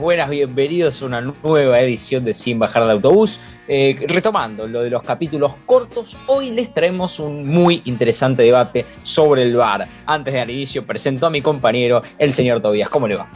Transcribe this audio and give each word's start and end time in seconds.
Buenas, 0.00 0.30
bienvenidos 0.30 1.02
a 1.02 1.04
una 1.04 1.20
nueva 1.20 1.78
edición 1.78 2.24
de 2.24 2.32
Sin 2.32 2.58
Bajar 2.58 2.86
de 2.86 2.92
Autobús. 2.92 3.38
Eh, 3.68 3.98
retomando 4.08 4.66
lo 4.66 4.82
de 4.82 4.88
los 4.88 5.02
capítulos 5.02 5.54
cortos, 5.66 6.16
hoy 6.26 6.50
les 6.52 6.72
traemos 6.72 7.20
un 7.20 7.46
muy 7.46 7.82
interesante 7.84 8.42
debate 8.42 8.86
sobre 9.02 9.42
el 9.42 9.54
VAR. 9.54 9.86
Antes 10.06 10.32
de 10.32 10.38
dar 10.38 10.48
inicio, 10.48 10.86
presento 10.86 11.26
a 11.26 11.30
mi 11.30 11.42
compañero, 11.42 12.00
el 12.16 12.32
señor 12.32 12.62
Tobías. 12.62 12.88
¿Cómo 12.88 13.06
le 13.06 13.16
va? 13.16 13.28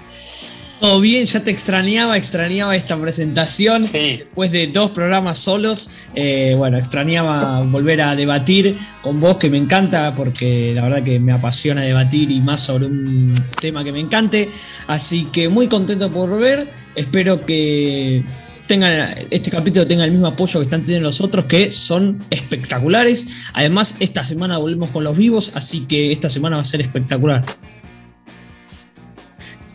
Todo 0.84 1.00
bien, 1.00 1.24
ya 1.24 1.42
te 1.42 1.50
extrañaba, 1.50 2.18
extrañaba 2.18 2.76
esta 2.76 3.00
presentación. 3.00 3.86
Sí. 3.86 4.18
Después 4.18 4.52
de 4.52 4.66
dos 4.66 4.90
programas 4.90 5.38
solos, 5.38 5.88
eh, 6.14 6.52
bueno, 6.58 6.76
extrañaba 6.76 7.62
volver 7.62 8.02
a 8.02 8.14
debatir 8.14 8.76
con 9.00 9.18
vos, 9.18 9.38
que 9.38 9.48
me 9.48 9.56
encanta, 9.56 10.14
porque 10.14 10.72
la 10.74 10.82
verdad 10.82 11.02
que 11.02 11.18
me 11.18 11.32
apasiona 11.32 11.80
debatir 11.80 12.30
y 12.30 12.38
más 12.38 12.60
sobre 12.60 12.84
un 12.84 13.34
tema 13.62 13.82
que 13.82 13.92
me 13.92 14.00
encante. 14.00 14.50
Así 14.86 15.24
que 15.32 15.48
muy 15.48 15.68
contento 15.68 16.12
por 16.12 16.38
ver. 16.38 16.70
Espero 16.96 17.38
que 17.38 18.22
tenga, 18.66 19.10
este 19.30 19.50
capítulo 19.50 19.86
tenga 19.86 20.04
el 20.04 20.10
mismo 20.10 20.26
apoyo 20.26 20.60
que 20.60 20.64
están 20.64 20.82
teniendo 20.82 21.08
los 21.08 21.22
otros, 21.22 21.46
que 21.46 21.70
son 21.70 22.22
espectaculares. 22.28 23.26
Además, 23.54 23.96
esta 24.00 24.22
semana 24.22 24.58
volvemos 24.58 24.90
con 24.90 25.02
los 25.04 25.16
vivos, 25.16 25.50
así 25.54 25.86
que 25.86 26.12
esta 26.12 26.28
semana 26.28 26.56
va 26.56 26.62
a 26.62 26.66
ser 26.66 26.82
espectacular. 26.82 27.42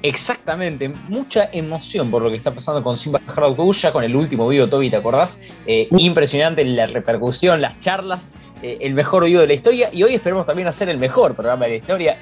Exactamente, 0.01 0.87
mucha 1.09 1.49
emoción 1.51 2.09
por 2.09 2.21
lo 2.21 2.29
que 2.29 2.37
está 2.37 2.51
pasando 2.51 2.81
con 2.81 2.95
Simba 2.95 3.19
Hard 3.27 3.57
ya 3.73 3.91
con 3.91 4.03
el 4.03 4.15
último 4.15 4.47
video, 4.47 4.69
Toby, 4.69 4.89
¿te 4.89 4.95
acordás? 4.95 5.45
Eh, 5.65 5.89
impresionante 5.91 6.63
la 6.63 6.85
repercusión, 6.85 7.59
las 7.59 7.77
charlas, 7.79 8.33
eh, 8.61 8.77
el 8.79 8.93
mejor 8.93 9.25
video 9.25 9.41
de 9.41 9.47
la 9.47 9.53
historia 9.53 9.89
y 9.91 10.03
hoy 10.03 10.15
esperemos 10.15 10.45
también 10.45 10.69
hacer 10.69 10.87
el 10.87 10.97
mejor 10.97 11.35
programa 11.35 11.65
de 11.65 11.71
la 11.71 11.77
historia. 11.77 12.17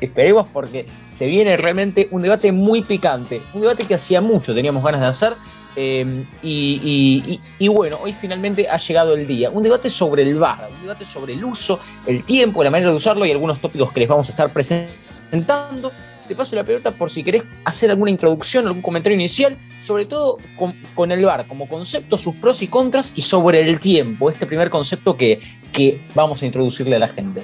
Esperemos 0.00 0.46
porque 0.52 0.86
se 1.10 1.26
viene 1.26 1.56
realmente 1.58 2.08
un 2.12 2.22
debate 2.22 2.50
muy 2.50 2.80
picante, 2.82 3.42
un 3.52 3.60
debate 3.60 3.84
que 3.84 3.94
hacía 3.94 4.22
mucho 4.22 4.54
teníamos 4.54 4.82
ganas 4.82 5.00
de 5.00 5.06
hacer 5.06 5.34
eh, 5.76 6.24
y, 6.42 7.40
y, 7.58 7.68
bueno, 7.68 7.98
hoy 8.02 8.14
finalmente 8.14 8.68
ha 8.68 8.78
llegado 8.78 9.14
el 9.14 9.26
día. 9.26 9.50
Un 9.50 9.62
debate 9.62 9.90
sobre 9.90 10.22
el 10.22 10.38
VAR, 10.38 10.68
un 10.74 10.82
debate 10.82 11.04
sobre 11.04 11.34
el 11.34 11.44
uso, 11.44 11.78
el 12.06 12.24
tiempo, 12.24 12.64
la 12.64 12.70
manera 12.70 12.90
de 12.90 12.96
usarlo 12.96 13.26
y 13.26 13.30
algunos 13.30 13.60
tópicos 13.60 13.92
que 13.92 14.00
les 14.00 14.08
vamos 14.08 14.28
a 14.28 14.30
estar 14.30 14.52
presentando 14.52 15.92
te 16.28 16.36
paso 16.36 16.54
la 16.54 16.64
pelota 16.64 16.92
por 16.92 17.10
si 17.10 17.24
querés 17.24 17.42
hacer 17.64 17.90
alguna 17.90 18.10
introducción, 18.10 18.66
algún 18.66 18.82
comentario 18.82 19.16
inicial, 19.16 19.56
sobre 19.84 20.04
todo 20.04 20.36
con, 20.94 21.10
el 21.10 21.24
VAR 21.24 21.46
como 21.46 21.68
concepto, 21.68 22.16
sus 22.16 22.34
pros 22.36 22.62
y 22.62 22.68
contras 22.68 23.12
y 23.16 23.22
sobre 23.22 23.62
el 23.62 23.80
tiempo, 23.80 24.30
este 24.30 24.46
primer 24.46 24.68
concepto 24.68 25.16
que, 25.16 25.40
que 25.72 25.98
vamos 26.14 26.42
a 26.42 26.46
introducirle 26.46 26.96
a 26.96 26.98
la 27.00 27.08
gente. 27.08 27.42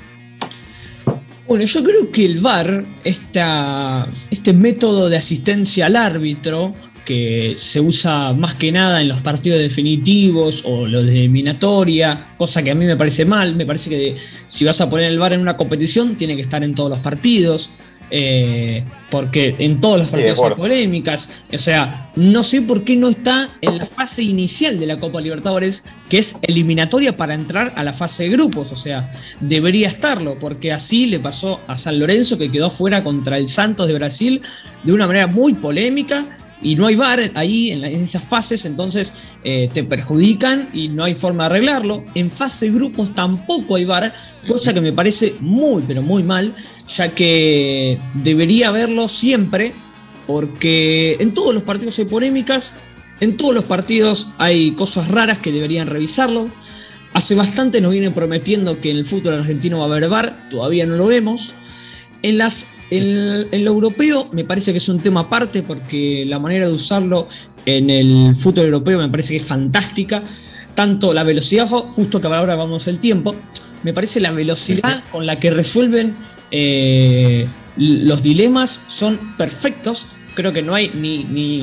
Bueno, 1.47 1.65
yo 1.65 1.83
creo 1.83 2.11
que 2.11 2.25
el 2.25 2.41
VAR, 2.41 2.85
esta, 3.05 4.07
este 4.31 4.53
método 4.53 5.09
de 5.09 5.17
asistencia 5.17 5.87
al 5.87 5.97
árbitro, 5.97 6.75
que 7.05 7.55
se 7.57 7.81
usa 7.81 8.33
más 8.33 8.55
que 8.55 8.73
nada 8.73 9.03
en 9.03 9.09
los 9.09 9.21
partidos 9.21 9.59
definitivos 9.59 10.63
o 10.65 10.87
los 10.87 11.05
de 11.05 11.21
eliminatoria, 11.21 12.33
cosa 12.39 12.63
que 12.63 12.71
a 12.71 12.75
mí 12.75 12.87
me 12.87 12.97
parece 12.97 13.25
mal, 13.25 13.55
me 13.55 13.67
parece 13.67 13.91
que 13.91 14.17
si 14.47 14.65
vas 14.65 14.81
a 14.81 14.89
poner 14.89 15.07
el 15.07 15.19
VAR 15.19 15.35
en 15.35 15.41
una 15.41 15.57
competición 15.57 16.17
tiene 16.17 16.35
que 16.35 16.43
estar 16.43 16.65
en 16.65 16.75
todos 16.75 16.91
los 16.91 16.99
partidos. 17.01 17.71
Eh, 18.11 18.85
porque 19.11 19.55
en 19.59 19.81
todos 19.81 19.99
los 19.99 20.09
partidos 20.09 20.43
hay 20.43 20.55
polémicas. 20.55 21.29
O 21.53 21.59
sea, 21.59 22.11
no 22.17 22.43
sé 22.43 22.63
por 22.63 22.85
qué 22.85 22.97
no 22.97 23.09
está 23.09 23.49
en 23.61 23.79
la 23.79 23.87
fase 23.87 24.23
inicial 24.23 24.79
de 24.79 24.87
la 24.87 24.99
Copa 24.99 25.21
Libertadores, 25.21 25.85
que 26.09 26.19
es 26.19 26.37
eliminatoria 26.43 27.17
para 27.17 27.35
entrar 27.35 27.73
a 27.77 27.85
la 27.85 27.93
fase 27.93 28.25
de 28.25 28.31
grupos. 28.31 28.73
O 28.73 28.77
sea, 28.77 29.09
debería 29.41 29.89
estarlo, 29.89 30.39
porque 30.39 30.73
así 30.73 31.07
le 31.07 31.21
pasó 31.21 31.61
a 31.67 31.77
San 31.77 31.99
Lorenzo, 31.99 32.39
que 32.39 32.51
quedó 32.51 32.71
fuera 32.71 33.05
contra 33.05 33.39
el 33.39 33.49
Santos 33.49 33.89
de 33.89 33.95
Brasil 33.95 34.43
de 34.83 34.93
una 34.93 35.07
manera 35.07 35.27
muy 35.27 35.55
polémica 35.55 36.25
y 36.65 36.75
no 36.75 36.87
hay 36.87 36.97
VAR 36.97 37.31
ahí 37.35 37.71
en, 37.71 37.85
esas 37.85 38.25
fases, 38.25 38.65
entonces 38.65 39.13
eh, 39.45 39.69
te 39.73 39.85
perjudican 39.85 40.69
y 40.73 40.89
no 40.89 41.05
hay 41.05 41.15
forma 41.15 41.45
de 41.45 41.51
arreglarlo. 41.51 42.03
En 42.15 42.31
fase 42.31 42.71
grupos 42.71 43.15
tampoco 43.15 43.77
hay 43.77 43.85
VAR, 43.85 44.13
cosa 44.49 44.73
que 44.73 44.81
me 44.81 44.93
parece 44.93 45.37
muy, 45.41 45.85
pero 45.87 46.03
muy 46.03 46.23
mal, 46.23 46.55
ya 46.89 47.15
que 47.15 48.01
debería 48.15 48.69
haberlo 48.69 49.09
siempre, 49.09 49.75
porque 50.27 51.19
en 51.21 51.35
todos 51.35 51.55
los 51.55 51.63
partidos 51.63 51.99
hay 51.99 52.07
polémicas, 52.07 52.73
en 53.21 53.37
todos 53.37 53.55
los 53.55 53.65
partidos 53.65 54.31
hay 54.39 54.71
cosas 54.73 55.09
raras 55.09 55.39
que 55.39 55.53
deberían 55.53 55.87
revisarlo. 55.87 56.49
Hace 57.13 57.35
bastante 57.35 57.81
nos 57.81 57.93
vienen 57.93 58.15
prometiendo 58.15 58.81
que 58.81 58.91
en 58.91 58.97
el 58.97 59.07
fútbol 59.07 59.35
argentino 59.35 59.79
va 59.79 59.85
a 59.85 59.89
haber 59.89 60.09
VAR, 60.09 60.49
todavía 60.49 60.87
no 60.87 60.97
lo 60.97 61.07
vemos. 61.07 61.53
En 62.23 62.39
las 62.39 62.67
en 62.91 63.65
lo 63.65 63.71
europeo 63.71 64.29
me 64.33 64.45
parece 64.45 64.73
que 64.73 64.79
es 64.79 64.89
un 64.89 65.01
tema 65.01 65.21
aparte 65.21 65.63
porque 65.63 66.25
la 66.27 66.39
manera 66.39 66.67
de 66.67 66.73
usarlo 66.73 67.27
en 67.67 67.91
el 67.91 68.35
fútbol 68.35 68.67
europeo 68.67 68.99
me 68.99 69.09
parece 69.09 69.31
que 69.31 69.37
es 69.39 69.47
fantástica. 69.47 70.23
Tanto 70.75 71.13
la 71.13 71.23
velocidad, 71.23 71.69
justo 71.69 72.21
que 72.21 72.27
ahora 72.27 72.57
vamos 72.57 72.89
el 72.89 72.99
tiempo, 72.99 73.35
me 73.85 73.93
parece 73.93 74.21
la 74.21 74.33
velocidad 74.33 75.05
con 75.13 75.25
la 75.25 75.39
que 75.39 75.51
resuelven 75.51 76.17
eh, 76.51 77.47
los 77.77 78.23
dilemas 78.23 78.83
son 78.89 79.37
perfectos. 79.37 80.07
Creo 80.35 80.53
que 80.53 80.63
no 80.63 80.75
hay 80.75 80.91
ni, 80.95 81.23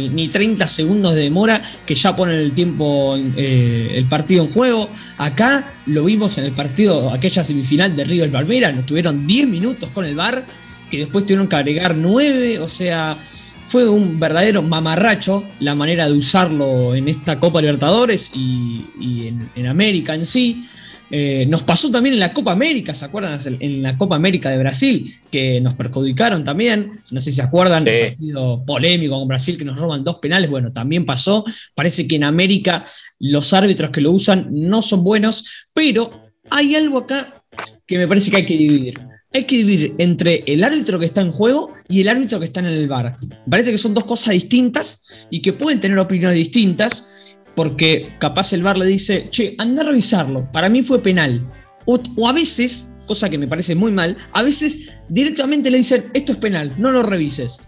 ni, 0.09 0.27
30 0.29 0.65
segundos 0.65 1.13
de 1.13 1.23
demora 1.23 1.61
que 1.85 1.93
ya 1.93 2.15
ponen 2.15 2.37
el 2.39 2.53
tiempo, 2.53 3.17
eh, 3.35 3.91
el 3.95 4.05
partido 4.05 4.45
en 4.45 4.49
juego. 4.49 4.89
Acá 5.17 5.73
lo 5.87 6.05
vimos 6.05 6.37
en 6.37 6.45
el 6.45 6.53
partido, 6.53 7.11
aquella 7.11 7.43
semifinal 7.43 7.93
de 7.93 8.05
River 8.05 8.31
Palmera, 8.31 8.71
nos 8.71 8.85
tuvieron 8.85 9.27
10 9.27 9.49
minutos 9.49 9.89
con 9.89 10.05
el 10.05 10.15
bar 10.15 10.45
que 10.91 10.97
después 10.97 11.25
tuvieron 11.25 11.47
que 11.47 11.55
agregar 11.55 11.95
nueve, 11.95 12.59
o 12.59 12.67
sea, 12.67 13.17
fue 13.63 13.87
un 13.87 14.19
verdadero 14.19 14.61
mamarracho 14.61 15.43
la 15.61 15.73
manera 15.73 16.05
de 16.05 16.11
usarlo 16.11 16.93
en 16.93 17.07
esta 17.07 17.39
Copa 17.39 17.61
Libertadores 17.61 18.31
y, 18.35 19.29
en, 19.55 19.65
América 19.65 20.13
en 20.13 20.25
sí. 20.25 20.65
Eh, 21.13 21.45
nos 21.47 21.63
pasó 21.63 21.91
también 21.91 22.13
en 22.13 22.19
la 22.19 22.33
Copa 22.33 22.51
América, 22.51 22.93
¿se 22.93 23.03
acuerdan? 23.03 23.39
En 23.59 23.81
la 23.81 23.97
Copa 23.97 24.15
América 24.15 24.49
de 24.49 24.57
Brasil, 24.57 25.13
que 25.29 25.59
nos 25.61 25.75
perjudicaron 25.75 26.43
también. 26.43 26.91
No 27.11 27.19
sé 27.21 27.31
si 27.31 27.37
se 27.37 27.41
acuerdan, 27.41 27.87
el 27.87 28.07
partido 28.07 28.63
polémico 28.65 29.17
con 29.17 29.27
Brasil 29.27 29.57
que 29.57 29.65
nos 29.65 29.79
roban 29.79 30.03
dos 30.03 30.17
penales. 30.17 30.49
Bueno, 30.49 30.71
también 30.71 31.05
pasó. 31.05 31.43
Parece 31.75 32.07
que 32.07 32.15
en 32.15 32.25
América 32.25 32.85
los 33.19 33.53
árbitros 33.53 33.89
que 33.91 34.01
lo 34.01 34.11
usan 34.11 34.47
no 34.51 34.81
son 34.81 35.03
buenos, 35.03 35.69
pero 35.73 36.29
hay 36.49 36.75
algo 36.75 36.99
acá 36.99 37.43
que 37.85 37.97
me 37.97 38.07
parece 38.07 38.31
que 38.31 38.37
hay 38.37 38.45
que 38.45 38.57
dividir 38.57 39.11
hay 39.33 39.45
que 39.45 39.57
dividir 39.57 39.95
entre 39.97 40.43
el 40.45 40.63
árbitro 40.63 40.99
que 40.99 41.05
está 41.05 41.21
en 41.21 41.31
juego 41.31 41.73
y 41.87 42.01
el 42.01 42.09
árbitro 42.09 42.39
que 42.39 42.45
está 42.45 42.59
en 42.59 42.67
el 42.67 42.87
bar. 42.87 43.15
parece 43.49 43.71
que 43.71 43.77
son 43.77 43.93
dos 43.93 44.05
cosas 44.05 44.33
distintas 44.33 45.27
y 45.29 45.41
que 45.41 45.53
pueden 45.53 45.79
tener 45.79 45.97
opiniones 45.99 46.35
distintas, 46.35 47.07
porque 47.55 48.13
capaz 48.19 48.53
el 48.53 48.63
bar 48.63 48.77
le 48.77 48.85
dice, 48.85 49.29
che, 49.31 49.55
anda 49.57 49.83
a 49.83 49.87
revisarlo, 49.87 50.49
para 50.51 50.69
mí 50.69 50.81
fue 50.81 51.01
penal. 51.01 51.45
O, 51.85 51.99
a 52.27 52.33
veces, 52.33 52.91
cosa 53.07 53.29
que 53.29 53.37
me 53.37 53.47
parece 53.47 53.75
muy 53.75 53.91
mal, 53.91 54.17
a 54.33 54.43
veces 54.43 54.89
directamente 55.09 55.71
le 55.71 55.77
dicen, 55.77 56.09
esto 56.13 56.33
es 56.33 56.37
penal, 56.37 56.73
no 56.77 56.91
lo 56.91 57.03
revises. 57.03 57.59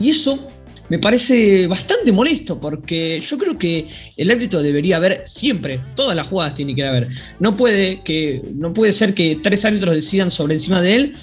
Y 0.00 0.10
eso 0.10 0.48
me 0.92 0.98
parece 0.98 1.66
bastante 1.68 2.12
molesto 2.12 2.60
porque 2.60 3.18
yo 3.18 3.38
creo 3.38 3.56
que 3.56 3.86
el 4.18 4.30
árbitro 4.30 4.60
debería 4.60 4.98
haber 4.98 5.22
siempre, 5.24 5.80
todas 5.96 6.14
las 6.14 6.26
jugadas 6.26 6.54
tiene 6.54 6.74
que 6.74 6.84
haber. 6.84 7.08
No 7.40 7.56
puede, 7.56 8.02
que, 8.02 8.42
no 8.52 8.74
puede 8.74 8.92
ser 8.92 9.14
que 9.14 9.40
tres 9.42 9.64
árbitros 9.64 9.94
decidan 9.94 10.30
sobre 10.30 10.52
encima 10.52 10.82
de 10.82 10.94
él 10.94 11.14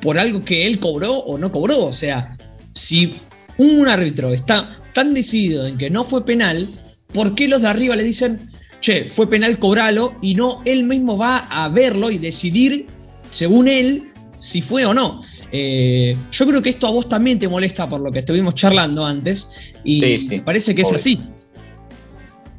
por 0.00 0.18
algo 0.18 0.42
que 0.42 0.66
él 0.66 0.78
cobró 0.78 1.12
o 1.12 1.36
no 1.36 1.52
cobró. 1.52 1.84
O 1.84 1.92
sea, 1.92 2.38
si 2.72 3.16
un 3.58 3.86
árbitro 3.86 4.32
está 4.32 4.80
tan 4.94 5.12
decidido 5.12 5.66
en 5.66 5.76
que 5.76 5.90
no 5.90 6.04
fue 6.04 6.24
penal, 6.24 6.70
¿por 7.12 7.34
qué 7.34 7.48
los 7.48 7.60
de 7.60 7.68
arriba 7.68 7.96
le 7.96 8.04
dicen, 8.04 8.48
che, 8.80 9.10
fue 9.10 9.28
penal, 9.28 9.58
cobralo? 9.58 10.16
Y 10.22 10.36
no 10.36 10.62
él 10.64 10.84
mismo 10.84 11.18
va 11.18 11.40
a 11.50 11.68
verlo 11.68 12.10
y 12.10 12.16
decidir, 12.16 12.86
según 13.28 13.68
él, 13.68 14.07
si 14.38 14.60
fue 14.60 14.84
o 14.86 14.94
no. 14.94 15.22
Eh, 15.52 16.16
yo 16.30 16.46
creo 16.46 16.62
que 16.62 16.70
esto 16.70 16.86
a 16.86 16.90
vos 16.90 17.08
también 17.08 17.38
te 17.38 17.48
molesta 17.48 17.88
por 17.88 18.00
lo 18.00 18.12
que 18.12 18.20
estuvimos 18.20 18.54
charlando 18.54 19.04
antes 19.04 19.76
y 19.84 20.40
parece 20.40 20.74
que 20.74 20.82
es 20.82 20.92
así. 20.92 21.20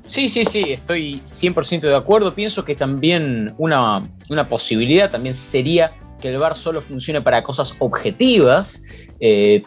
Sí, 0.09 0.27
sí, 0.27 0.43
sí, 0.43 0.63
estoy 0.71 1.21
100% 1.23 1.81
de 1.81 1.95
acuerdo. 1.95 2.33
Pienso 2.33 2.65
que 2.65 2.73
también 2.73 3.53
una, 3.59 4.09
posibilidad 4.49 5.11
también 5.11 5.35
sería 5.35 5.91
que 6.19 6.29
el 6.29 6.39
VAR 6.39 6.57
solo 6.57 6.81
funcione 6.81 7.21
para 7.21 7.43
cosas 7.43 7.75
objetivas, 7.77 8.83
eh, 9.19 9.61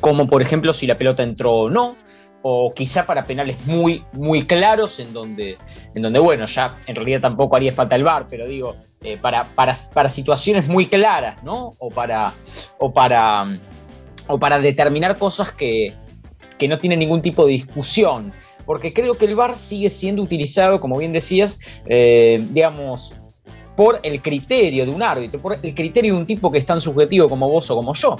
como 0.00 0.28
por 0.28 0.42
ejemplo 0.42 0.72
si 0.72 0.86
la 0.86 0.96
pelota 0.96 1.24
entró 1.24 1.52
o 1.52 1.70
no, 1.70 1.96
o 2.42 2.72
quizá 2.72 3.04
para 3.04 3.26
penales 3.26 3.66
muy, 3.66 4.04
muy 4.12 4.46
claros 4.46 5.00
en 5.00 5.12
donde, 5.12 5.58
en 5.92 6.02
donde, 6.02 6.20
bueno, 6.20 6.46
ya 6.46 6.78
en 6.86 6.94
realidad 6.94 7.20
tampoco 7.20 7.56
haría 7.56 7.72
falta 7.72 7.96
el 7.96 8.04
VAR, 8.04 8.28
pero 8.30 8.46
digo, 8.46 8.76
eh, 9.02 9.16
para, 9.16 9.48
para, 9.54 10.10
situaciones 10.10 10.68
muy 10.68 10.84
claras, 10.86 11.42
¿no? 11.42 11.74
O 11.78 11.88
para, 11.88 12.34
o 12.78 12.92
para, 12.92 13.46
o 14.26 14.38
para 14.38 14.58
determinar 14.58 15.16
cosas 15.16 15.52
que, 15.52 15.94
no 16.68 16.78
tienen 16.78 16.98
ningún 16.98 17.22
tipo 17.22 17.46
de 17.46 17.52
discusión. 17.52 18.30
Porque 18.66 18.92
creo 18.92 19.16
que 19.16 19.24
el 19.24 19.34
VAR 19.34 19.56
sigue 19.56 19.88
siendo 19.88 20.22
utilizado, 20.22 20.78
como 20.80 20.98
bien 20.98 21.14
decías, 21.14 21.58
eh, 21.86 22.44
digamos, 22.50 23.14
por 23.74 24.00
el 24.02 24.20
criterio 24.20 24.84
de 24.84 24.92
un 24.92 25.02
árbitro, 25.02 25.40
por 25.40 25.58
el 25.62 25.74
criterio 25.74 26.12
de 26.12 26.20
un 26.20 26.26
tipo 26.26 26.52
que 26.52 26.58
es 26.58 26.66
tan 26.66 26.82
subjetivo 26.82 27.30
como 27.30 27.48
vos 27.48 27.70
o 27.70 27.76
como 27.76 27.94
yo. 27.94 28.16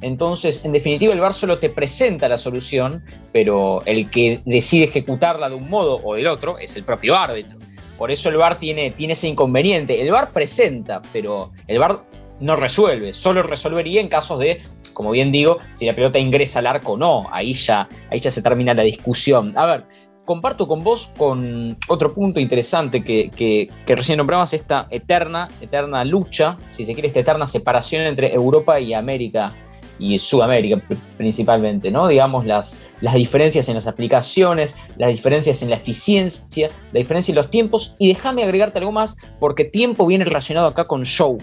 Entonces, 0.00 0.64
en 0.64 0.70
definitiva, 0.70 1.12
el 1.12 1.18
VAR 1.18 1.34
solo 1.34 1.58
te 1.58 1.70
presenta 1.70 2.28
la 2.28 2.38
solución, 2.38 3.02
pero 3.32 3.84
el 3.84 4.08
que 4.08 4.40
decide 4.44 4.84
ejecutarla 4.84 5.48
de 5.48 5.56
un 5.56 5.68
modo 5.68 6.00
o 6.04 6.14
del 6.14 6.28
otro 6.28 6.56
es 6.58 6.76
el 6.76 6.84
propio 6.84 7.16
árbitro. 7.16 7.58
Por 8.00 8.10
eso 8.10 8.30
el 8.30 8.38
VAR 8.38 8.58
tiene, 8.58 8.92
tiene 8.92 9.12
ese 9.12 9.28
inconveniente. 9.28 10.00
El 10.00 10.10
VAR 10.10 10.30
presenta, 10.30 11.02
pero 11.12 11.50
el 11.66 11.78
VAR 11.78 11.98
no 12.40 12.56
resuelve. 12.56 13.12
Solo 13.12 13.42
resolvería 13.42 14.00
en 14.00 14.08
casos 14.08 14.38
de, 14.38 14.62
como 14.94 15.10
bien 15.10 15.30
digo, 15.30 15.58
si 15.74 15.84
la 15.84 15.94
pelota 15.94 16.18
ingresa 16.18 16.60
al 16.60 16.66
arco 16.66 16.92
o 16.92 16.96
no. 16.96 17.26
Ahí 17.30 17.52
ya, 17.52 17.86
ahí 18.10 18.18
ya 18.18 18.30
se 18.30 18.40
termina 18.40 18.72
la 18.72 18.84
discusión. 18.84 19.52
A 19.54 19.66
ver, 19.66 19.84
comparto 20.24 20.66
con 20.66 20.82
vos 20.82 21.12
con 21.18 21.76
otro 21.88 22.14
punto 22.14 22.40
interesante 22.40 23.04
que, 23.04 23.68
recién 23.86 24.16
nombrabas, 24.16 24.54
esta 24.54 24.86
eterna, 24.88 25.48
eterna 25.60 26.02
lucha, 26.02 26.56
si 26.70 26.86
se 26.86 26.94
quiere, 26.94 27.08
esta 27.08 27.20
eterna 27.20 27.46
separación 27.46 28.06
entre 28.06 28.32
Europa 28.32 28.80
y 28.80 28.94
América 28.94 29.54
y 30.00 30.18
Sudamérica 30.18 30.82
principalmente, 31.16 31.90
¿no? 31.90 32.08
Digamos, 32.08 32.46
las, 32.46 32.78
las 33.02 33.14
diferencias 33.14 33.68
en 33.68 33.74
las 33.74 33.86
aplicaciones, 33.86 34.76
las 34.96 35.10
diferencias 35.10 35.62
en 35.62 35.70
la 35.70 35.76
eficiencia, 35.76 36.70
la 36.92 36.98
diferencia 36.98 37.32
en 37.32 37.36
los 37.36 37.50
tiempos, 37.50 37.94
y 37.98 38.08
déjame 38.08 38.42
agregarte 38.42 38.78
algo 38.78 38.92
más, 38.92 39.16
porque 39.38 39.64
tiempo 39.64 40.06
viene 40.06 40.24
relacionado 40.24 40.66
acá 40.66 40.86
con 40.86 41.04
show. 41.04 41.36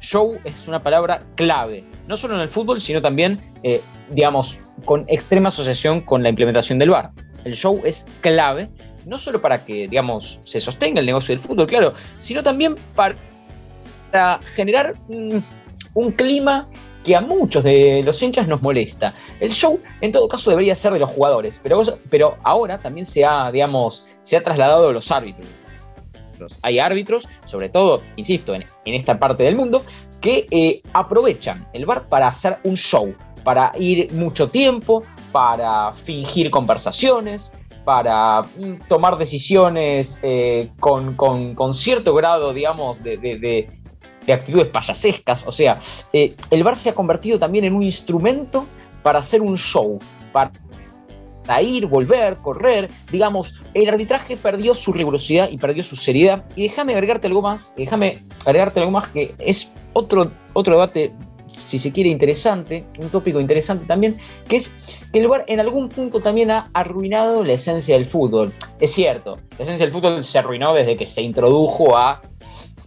Show 0.00 0.38
es 0.44 0.66
una 0.66 0.80
palabra 0.80 1.22
clave, 1.36 1.84
no 2.08 2.16
solo 2.16 2.34
en 2.34 2.40
el 2.40 2.48
fútbol, 2.48 2.80
sino 2.80 3.02
también, 3.02 3.38
eh, 3.62 3.82
digamos, 4.08 4.58
con 4.86 5.04
extrema 5.08 5.50
asociación 5.50 6.00
con 6.00 6.22
la 6.22 6.30
implementación 6.30 6.78
del 6.78 6.90
VAR. 6.90 7.10
El 7.44 7.54
show 7.54 7.82
es 7.84 8.06
clave, 8.22 8.70
no 9.04 9.18
solo 9.18 9.42
para 9.42 9.62
que, 9.64 9.88
digamos, 9.88 10.40
se 10.44 10.58
sostenga 10.58 11.00
el 11.00 11.06
negocio 11.06 11.34
del 11.34 11.44
fútbol, 11.44 11.66
claro, 11.66 11.92
sino 12.16 12.42
también 12.42 12.76
para, 12.94 13.14
generar 14.56 14.94
un 15.08 16.10
clima 16.12 16.68
que 17.04 17.16
a 17.16 17.20
muchos 17.20 17.64
de 17.64 18.02
los 18.04 18.22
hinchas 18.22 18.46
nos 18.46 18.62
molesta. 18.62 19.14
El 19.40 19.52
show, 19.52 19.80
en 20.00 20.12
todo 20.12 20.28
caso, 20.28 20.50
debería 20.50 20.74
ser 20.74 20.92
de 20.92 20.98
los 20.98 21.10
jugadores, 21.10 21.60
pero, 21.62 21.82
pero 22.10 22.36
ahora 22.42 22.80
también 22.80 23.06
se 23.06 23.24
ha, 23.24 23.50
digamos, 23.50 24.06
se 24.22 24.36
ha 24.36 24.44
trasladado 24.44 24.88
a 24.88 24.92
los 24.92 25.10
árbitros. 25.10 25.46
Hay 26.62 26.78
árbitros, 26.78 27.28
sobre 27.44 27.68
todo, 27.68 28.02
insisto, 28.16 28.54
en, 28.54 28.64
esta 28.86 29.18
parte 29.18 29.42
del 29.42 29.56
mundo, 29.56 29.84
que 30.20 30.46
eh, 30.50 30.82
aprovechan 30.92 31.66
el 31.72 31.84
bar 31.84 32.08
para 32.08 32.28
hacer 32.28 32.58
un 32.64 32.76
show, 32.76 33.14
para 33.44 33.72
ir 33.78 34.12
mucho 34.12 34.48
tiempo, 34.48 35.02
para 35.32 35.92
fingir 35.92 36.50
conversaciones, 36.50 37.52
para 37.84 38.42
mm, 38.42 38.86
tomar 38.88 39.18
decisiones 39.18 40.18
eh, 40.22 40.70
con, 40.80 41.74
cierto 41.74 42.14
grado, 42.14 42.52
digamos, 42.52 43.02
de, 43.02 43.18
de 43.18 43.68
actitudes 44.32 44.66
payasescas. 44.68 45.44
O 45.46 45.52
sea, 45.52 45.78
eh, 46.12 46.34
el 46.50 46.64
bar 46.64 46.76
se 46.76 46.90
ha 46.90 46.94
convertido 46.94 47.38
también 47.38 47.64
en 47.64 47.74
un 47.74 47.82
instrumento 47.82 48.66
para 49.02 49.20
hacer 49.20 49.40
un 49.42 49.56
show, 49.56 49.98
para 50.32 50.52
ir, 51.62 51.86
volver, 51.86 52.36
correr. 52.36 52.90
Digamos, 53.10 53.54
el 53.74 53.88
arbitraje 53.88 54.36
perdió 54.36 54.74
su 54.74 54.92
rigurosidad 54.92 55.50
y 55.50 55.58
perdió 55.58 55.82
su 55.82 55.96
seriedad. 55.96 56.44
Y 56.56 56.62
déjame 56.62 56.92
agregarte 56.92 57.26
algo 57.26 57.42
más, 57.42 57.74
déjame 57.76 58.22
agregarte 58.44 58.80
algo 58.80 58.92
más 58.92 59.08
que 59.08 59.34
es 59.38 59.72
otro, 59.92 60.30
otro 60.52 60.74
debate 60.74 61.12
si 61.50 61.78
se 61.78 61.92
quiere, 61.92 62.10
interesante, 62.10 62.86
un 62.98 63.10
tópico 63.10 63.40
interesante 63.40 63.84
también, 63.84 64.16
que 64.48 64.56
es 64.56 64.72
que 65.12 65.18
el 65.18 65.28
bar 65.28 65.44
en 65.48 65.60
algún 65.60 65.88
punto 65.88 66.20
también 66.20 66.50
ha 66.50 66.70
arruinado 66.72 67.42
la 67.42 67.54
esencia 67.54 67.96
del 67.96 68.06
fútbol. 68.06 68.52
Es 68.78 68.92
cierto, 68.92 69.38
la 69.58 69.64
esencia 69.64 69.86
del 69.86 69.92
fútbol 69.92 70.22
se 70.22 70.38
arruinó 70.38 70.72
desde 70.72 70.96
que 70.96 71.06
se 71.06 71.22
introdujo 71.22 71.96
a 71.96 72.22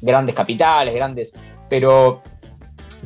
grandes 0.03 0.35
capitales, 0.35 0.93
grandes, 0.93 1.33
pero, 1.69 2.21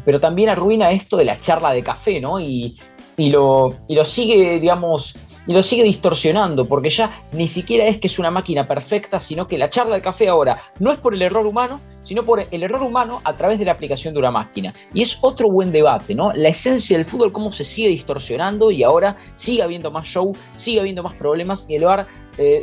pero 0.03 0.19
también 0.19 0.49
arruina 0.49 0.91
esto 0.91 1.15
de 1.17 1.25
la 1.25 1.39
charla 1.39 1.71
de 1.71 1.83
café, 1.83 2.19
¿no? 2.19 2.39
Y, 2.39 2.75
lo, 3.17 3.75
y 3.87 3.95
lo 3.95 4.05
sigue, 4.05 4.59
digamos, 4.59 5.17
y 5.47 5.53
lo 5.53 5.63
sigue 5.63 5.83
distorsionando, 5.83 6.67
porque 6.67 6.89
ya 6.89 7.23
ni 7.31 7.47
siquiera 7.47 7.85
es 7.85 7.99
que 7.99 8.07
es 8.07 8.19
una 8.19 8.29
máquina 8.29 8.67
perfecta, 8.67 9.19
sino 9.19 9.47
que 9.47 9.57
la 9.57 9.69
charla 9.69 9.95
de 9.95 10.01
café 10.01 10.27
ahora 10.27 10.57
no 10.79 10.91
es 10.91 10.99
por 10.99 11.13
el 11.13 11.21
error 11.21 11.47
humano, 11.47 11.79
sino 12.01 12.23
por 12.23 12.45
el 12.51 12.63
error 12.63 12.83
humano 12.83 13.21
a 13.23 13.35
través 13.35 13.57
de 13.57 13.65
la 13.65 13.71
aplicación 13.71 14.13
de 14.13 14.19
una 14.19 14.31
máquina. 14.31 14.73
Y 14.93 15.01
es 15.01 15.17
otro 15.21 15.49
buen 15.49 15.71
debate, 15.71 16.13
¿no? 16.13 16.33
La 16.33 16.49
esencia 16.49 16.97
del 16.97 17.07
fútbol, 17.07 17.31
cómo 17.31 17.51
se 17.51 17.63
sigue 17.63 17.89
distorsionando 17.89 18.71
y 18.71 18.83
ahora 18.83 19.15
sigue 19.33 19.63
habiendo 19.63 19.89
más 19.89 20.05
show, 20.07 20.35
sigue 20.53 20.81
habiendo 20.81 21.01
más 21.01 21.15
problemas 21.15 21.65
y 21.69 21.75
el 21.75 21.85
VAR, 21.85 22.07
eh, 22.37 22.61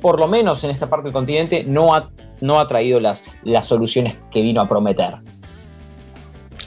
por 0.00 0.20
lo 0.20 0.28
menos 0.28 0.62
en 0.64 0.70
esta 0.70 0.88
parte 0.88 1.06
del 1.06 1.12
continente, 1.12 1.64
no 1.64 1.94
ha 1.94 2.10
no 2.40 2.60
ha 2.60 2.68
traído 2.68 3.00
las, 3.00 3.24
las 3.44 3.66
soluciones 3.66 4.14
que 4.30 4.42
vino 4.42 4.60
a 4.60 4.68
prometer. 4.68 5.14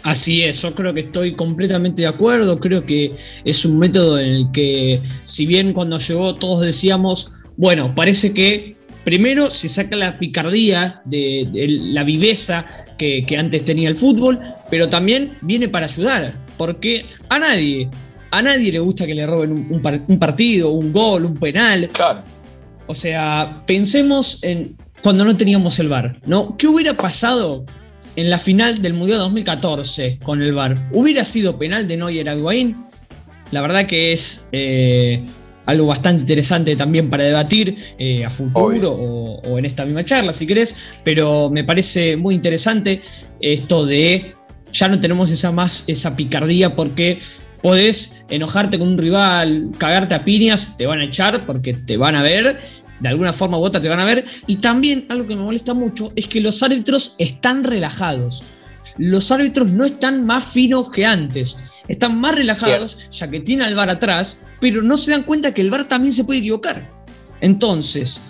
Así 0.03 0.43
es, 0.43 0.61
yo 0.61 0.73
creo 0.73 0.93
que 0.93 1.01
estoy 1.01 1.35
completamente 1.35 2.03
de 2.03 2.07
acuerdo, 2.07 2.59
creo 2.59 2.85
que 2.85 3.15
es 3.43 3.65
un 3.65 3.79
método 3.79 4.17
en 4.17 4.29
el 4.29 4.51
que, 4.51 5.01
si 5.19 5.45
bien 5.45 5.73
cuando 5.73 5.97
llegó 5.97 6.33
todos 6.35 6.61
decíamos, 6.61 7.49
bueno, 7.57 7.93
parece 7.93 8.33
que 8.33 8.77
primero 9.03 9.51
se 9.51 9.67
saca 9.67 9.97
la 9.97 10.17
picardía 10.17 11.01
de, 11.03 11.49
la 11.91 12.03
viveza 12.03 12.65
que, 12.97 13.25
antes 13.37 13.65
tenía 13.65 13.89
el 13.89 13.95
fútbol, 13.95 14.39
pero 14.69 14.87
también 14.87 15.33
viene 15.41 15.67
para 15.67 15.87
ayudar, 15.87 16.33
porque 16.57 17.05
a 17.27 17.37
nadie, 17.37 17.89
a 18.31 18.41
nadie 18.41 18.71
le 18.71 18.79
gusta 18.79 19.05
que 19.05 19.15
le 19.15 19.27
roben 19.27 19.51
un, 19.51 19.81
un 20.07 20.19
partido, 20.19 20.71
un 20.71 20.93
gol, 20.93 21.25
un 21.25 21.37
penal. 21.37 21.89
Claro. 21.89 22.21
O 22.89 22.95
sea, 22.95 23.61
pensemos 23.67 24.43
en 24.43 24.75
cuando 25.03 25.23
no 25.23 25.37
teníamos 25.37 25.77
el 25.77 25.89
VAR, 25.89 26.19
¿no? 26.25 26.57
¿Qué 26.57 26.65
hubiera 26.65 26.95
pasado 26.95 27.63
en 28.15 28.31
la 28.31 28.39
final 28.39 28.81
del 28.81 28.95
Mundial 28.95 29.19
2014 29.19 30.17
con 30.23 30.41
el 30.41 30.55
VAR? 30.55 30.89
¿Hubiera 30.91 31.23
sido 31.23 31.59
penal 31.59 31.87
de 31.87 31.97
Neuer 31.97 32.27
a 32.27 32.35
La 33.51 33.61
verdad 33.61 33.85
que 33.85 34.11
es 34.11 34.47
eh, 34.53 35.23
algo 35.67 35.85
bastante 35.85 36.21
interesante 36.21 36.75
también 36.75 37.11
para 37.11 37.25
debatir 37.25 37.75
eh, 37.99 38.25
a 38.25 38.31
futuro 38.31 38.91
o, 38.91 39.59
en 39.59 39.65
esta 39.65 39.85
misma 39.85 40.03
charla, 40.03 40.33
si 40.33 40.47
querés, 40.47 40.75
pero 41.03 41.51
me 41.51 41.63
parece 41.63 42.17
muy 42.17 42.33
interesante 42.33 43.03
esto 43.39 43.85
de 43.85 44.33
ya 44.73 44.87
no 44.87 44.99
tenemos 44.99 45.29
esa 45.29 45.51
más 45.51 45.83
esa 45.85 46.15
picardía 46.15 46.75
porque 46.75 47.19
podés 47.61 48.25
enojarte 48.29 48.79
con 48.79 48.89
un 48.89 48.97
rival, 48.97 49.71
cagarte 49.77 50.15
a 50.15 50.23
piñas, 50.23 50.77
te 50.77 50.85
van 50.85 50.99
a 50.99 51.05
echar 51.05 51.45
porque 51.45 51.73
te 51.73 51.97
van 51.97 52.15
a 52.15 52.21
ver 52.21 52.57
de 52.99 53.09
alguna 53.09 53.33
forma 53.33 53.57
u 53.57 53.63
otra 53.63 53.81
te 53.81 53.89
van 53.89 53.99
a 53.99 54.05
ver. 54.05 54.25
Y 54.47 54.57
también 54.57 55.05
algo 55.09 55.27
que 55.27 55.35
me 55.35 55.43
molesta 55.43 55.73
mucho 55.73 56.11
es 56.15 56.27
que 56.27 56.41
los 56.41 56.61
árbitros 56.63 57.15
están 57.17 57.63
relajados. 57.63 58.43
Los 58.97 59.31
árbitros 59.31 59.67
no 59.69 59.85
están 59.85 60.25
más 60.25 60.43
finos 60.43 60.89
que 60.91 61.05
antes. 61.05 61.57
Están 61.87 62.19
más 62.19 62.35
relajados, 62.35 63.09
ya 63.11 63.29
que 63.29 63.39
tiene 63.39 63.65
al 63.65 63.75
bar 63.75 63.89
atrás, 63.89 64.45
pero 64.59 64.81
no 64.81 64.97
se 64.97 65.11
dan 65.11 65.23
cuenta 65.23 65.53
que 65.53 65.61
el 65.61 65.71
bar 65.71 65.87
también 65.87 66.13
se 66.13 66.23
puede 66.23 66.39
equivocar. 66.39 66.89
Entonces, 67.41 68.21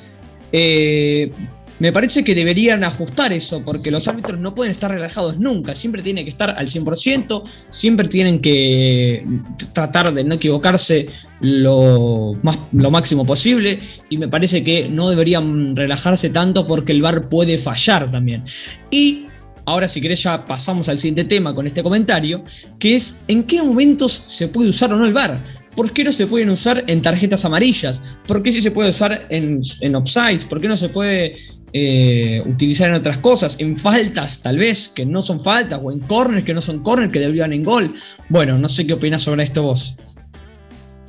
eh, 0.51 1.31
me 1.79 1.91
parece 1.91 2.23
que 2.23 2.35
deberían 2.35 2.83
ajustar 2.83 3.33
eso, 3.33 3.61
porque 3.63 3.91
los 3.91 4.07
árbitros 4.07 4.39
no 4.39 4.53
pueden 4.53 4.71
estar 4.71 4.91
relajados 4.91 5.39
nunca, 5.39 5.75
siempre 5.75 6.01
tienen 6.01 6.25
que 6.25 6.29
estar 6.29 6.51
al 6.57 6.67
100%, 6.67 7.43
siempre 7.69 8.07
tienen 8.07 8.41
que 8.41 9.25
tratar 9.73 10.13
de 10.13 10.23
no 10.23 10.35
equivocarse 10.35 11.07
lo, 11.41 12.35
más, 12.43 12.59
lo 12.73 12.91
máximo 12.91 13.25
posible, 13.25 13.79
y 14.09 14.17
me 14.17 14.27
parece 14.27 14.63
que 14.63 14.89
no 14.89 15.09
deberían 15.09 15.75
relajarse 15.75 16.29
tanto 16.29 16.67
porque 16.67 16.91
el 16.91 17.01
VAR 17.01 17.29
puede 17.29 17.57
fallar 17.57 18.11
también. 18.11 18.43
Y 18.91 19.25
ahora 19.65 19.87
si 19.87 20.01
querés 20.01 20.23
ya 20.23 20.43
pasamos 20.45 20.89
al 20.89 20.99
siguiente 20.99 21.23
tema 21.23 21.53
con 21.53 21.67
este 21.67 21.83
comentario, 21.83 22.43
que 22.79 22.95
es 22.95 23.21
en 23.27 23.43
qué 23.43 23.61
momentos 23.61 24.11
se 24.11 24.47
puede 24.47 24.69
usar 24.69 24.91
o 24.91 24.97
no 24.97 25.05
el 25.05 25.13
VAR. 25.13 25.43
¿Por 25.75 25.91
qué 25.91 26.03
no 26.03 26.11
se 26.11 26.27
pueden 26.27 26.49
usar 26.49 26.83
en 26.87 27.01
tarjetas 27.01 27.45
amarillas? 27.45 28.01
¿Por 28.27 28.43
qué 28.43 28.51
sí 28.51 28.61
se 28.61 28.71
puede 28.71 28.89
usar 28.89 29.27
en, 29.29 29.61
en 29.81 29.95
offsides? 29.95 30.43
¿Por 30.45 30.59
qué 30.59 30.67
no 30.67 30.75
se 30.75 30.89
puede 30.89 31.35
eh, 31.71 32.41
utilizar 32.47 32.89
en 32.89 32.95
otras 32.95 33.19
cosas, 33.19 33.59
en 33.59 33.77
faltas 33.77 34.41
tal 34.41 34.57
vez, 34.57 34.87
que 34.87 35.05
no 35.05 35.21
son 35.21 35.39
faltas, 35.39 35.79
o 35.83 35.91
en 35.91 35.99
corners 35.99 36.43
que 36.43 36.53
no 36.53 36.61
son 36.61 36.79
corners, 36.79 37.13
que 37.13 37.19
deberían 37.19 37.53
en 37.53 37.63
gol. 37.63 37.93
Bueno, 38.29 38.57
no 38.57 38.67
sé 38.67 38.87
qué 38.87 38.93
opinas 38.93 39.21
sobre 39.23 39.43
esto 39.43 39.61
vos. 39.61 39.95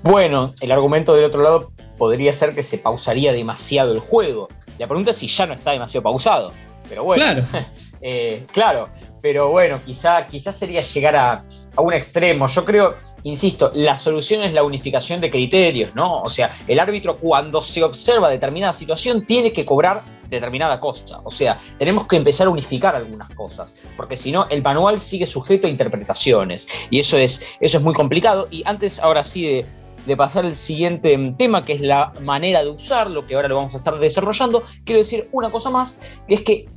Bueno, 0.03 0.55
el 0.61 0.71
argumento 0.71 1.15
del 1.15 1.25
otro 1.25 1.43
lado 1.43 1.73
podría 1.97 2.33
ser 2.33 2.55
que 2.55 2.63
se 2.63 2.79
pausaría 2.79 3.33
demasiado 3.33 3.93
el 3.93 4.01
juego. 4.01 4.49
La 4.79 4.87
pregunta 4.87 5.13
es 5.13 5.17
si 5.17 5.29
ya 5.29 5.47
no 5.47 5.55
está 5.55 5.73
demasiado 5.73 6.03
pausado. 6.03 6.53
Pero 6.89 7.05
bueno, 7.05 7.23
claro, 7.23 7.45
eh, 8.03 8.47
claro 8.53 8.89
pero 9.23 9.51
bueno, 9.51 9.81
quizá, 9.85 10.27
quizá 10.27 10.53
sería 10.53 10.81
llegar 10.81 11.17
a, 11.17 11.45
a 11.77 11.83
un 11.83 11.93
extremo. 11.93 12.47
Yo 12.47 12.65
creo, 12.65 12.97
insisto, 13.25 13.71
la 13.75 13.95
solución 13.95 14.43
es 14.43 14.53
la 14.55 14.63
unificación 14.63 15.21
de 15.21 15.31
criterios, 15.31 15.95
¿no? 15.95 16.23
O 16.23 16.31
sea, 16.31 16.55
el 16.67 16.79
árbitro 16.79 17.17
cuando 17.17 17.63
se 17.63 17.83
observa 17.83 18.29
determinada 18.29 18.73
situación 18.73 19.27
tiene 19.27 19.53
que 19.53 19.65
cobrar 19.65 20.03
determinada 20.29 20.79
cosa. 20.79 21.21
O 21.25 21.31
sea, 21.31 21.59
tenemos 21.79 22.07
que 22.07 22.17
empezar 22.17 22.47
a 22.47 22.51
unificar 22.51 22.95
algunas 22.95 23.29
cosas, 23.35 23.75
porque 23.97 24.17
si 24.17 24.33
no, 24.33 24.47
el 24.49 24.63
manual 24.63 25.01
sigue 25.01 25.27
sujeto 25.27 25.67
a 25.67 25.71
interpretaciones 25.71 26.69
y 26.89 27.01
eso 27.01 27.19
es, 27.19 27.43
eso 27.61 27.79
es 27.79 27.85
muy 27.85 27.95
complicado. 27.95 28.49
Y 28.51 28.63
antes, 28.65 28.99
ahora 29.01 29.25
sí, 29.25 29.45
de, 29.45 29.67
de 30.07 30.17
pasar 30.17 30.47
al 30.47 30.55
siguiente 30.55 31.35
tema, 31.37 31.65
que 31.65 31.75
es 31.75 31.81
la 31.81 32.13
manera 32.23 32.63
de 32.63 32.71
usarlo, 32.71 33.27
que 33.27 33.35
ahora 33.35 33.49
lo 33.49 33.57
vamos 33.57 33.75
a 33.75 33.79
estar 33.79 33.99
desarrollando, 33.99 34.63
quiero 34.85 35.01
decir 35.01 35.29
una 35.33 35.51
cosa 35.51 35.71
más, 35.71 35.97
que 36.27 36.35
es 36.35 36.45
que 36.45 36.69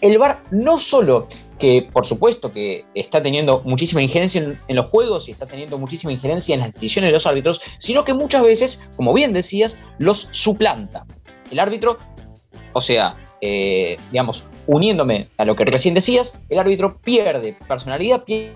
el 0.00 0.18
VAR 0.18 0.42
no 0.50 0.78
solo 0.78 1.26
que 1.58 1.88
por 1.92 2.06
supuesto 2.06 2.52
que 2.52 2.84
está 2.94 3.22
teniendo 3.22 3.60
muchísima 3.64 4.02
injerencia 4.02 4.56
en, 4.66 4.76
los 4.76 4.86
juegos 4.86 5.28
y 5.28 5.32
está 5.32 5.46
teniendo 5.46 5.78
muchísima 5.78 6.12
injerencia 6.12 6.54
en 6.54 6.60
las 6.60 6.72
decisiones 6.72 7.08
de 7.08 7.12
los 7.12 7.26
árbitros, 7.26 7.60
sino 7.78 8.04
que 8.04 8.14
muchas 8.14 8.42
veces, 8.42 8.80
como 8.96 9.12
bien 9.12 9.32
decías, 9.32 9.78
los 9.98 10.28
suplanta. 10.30 11.06
El 11.50 11.58
árbitro, 11.58 11.98
o 12.72 12.80
sea, 12.80 13.16
eh, 13.40 13.96
digamos, 14.10 14.44
uniéndome 14.66 15.28
a 15.36 15.44
lo 15.44 15.56
que 15.56 15.64
recién 15.64 15.94
decías, 15.94 16.40
el 16.48 16.58
árbitro 16.58 16.98
pierde 17.00 17.56
personalidad, 17.66 18.24
pierde 18.24 18.54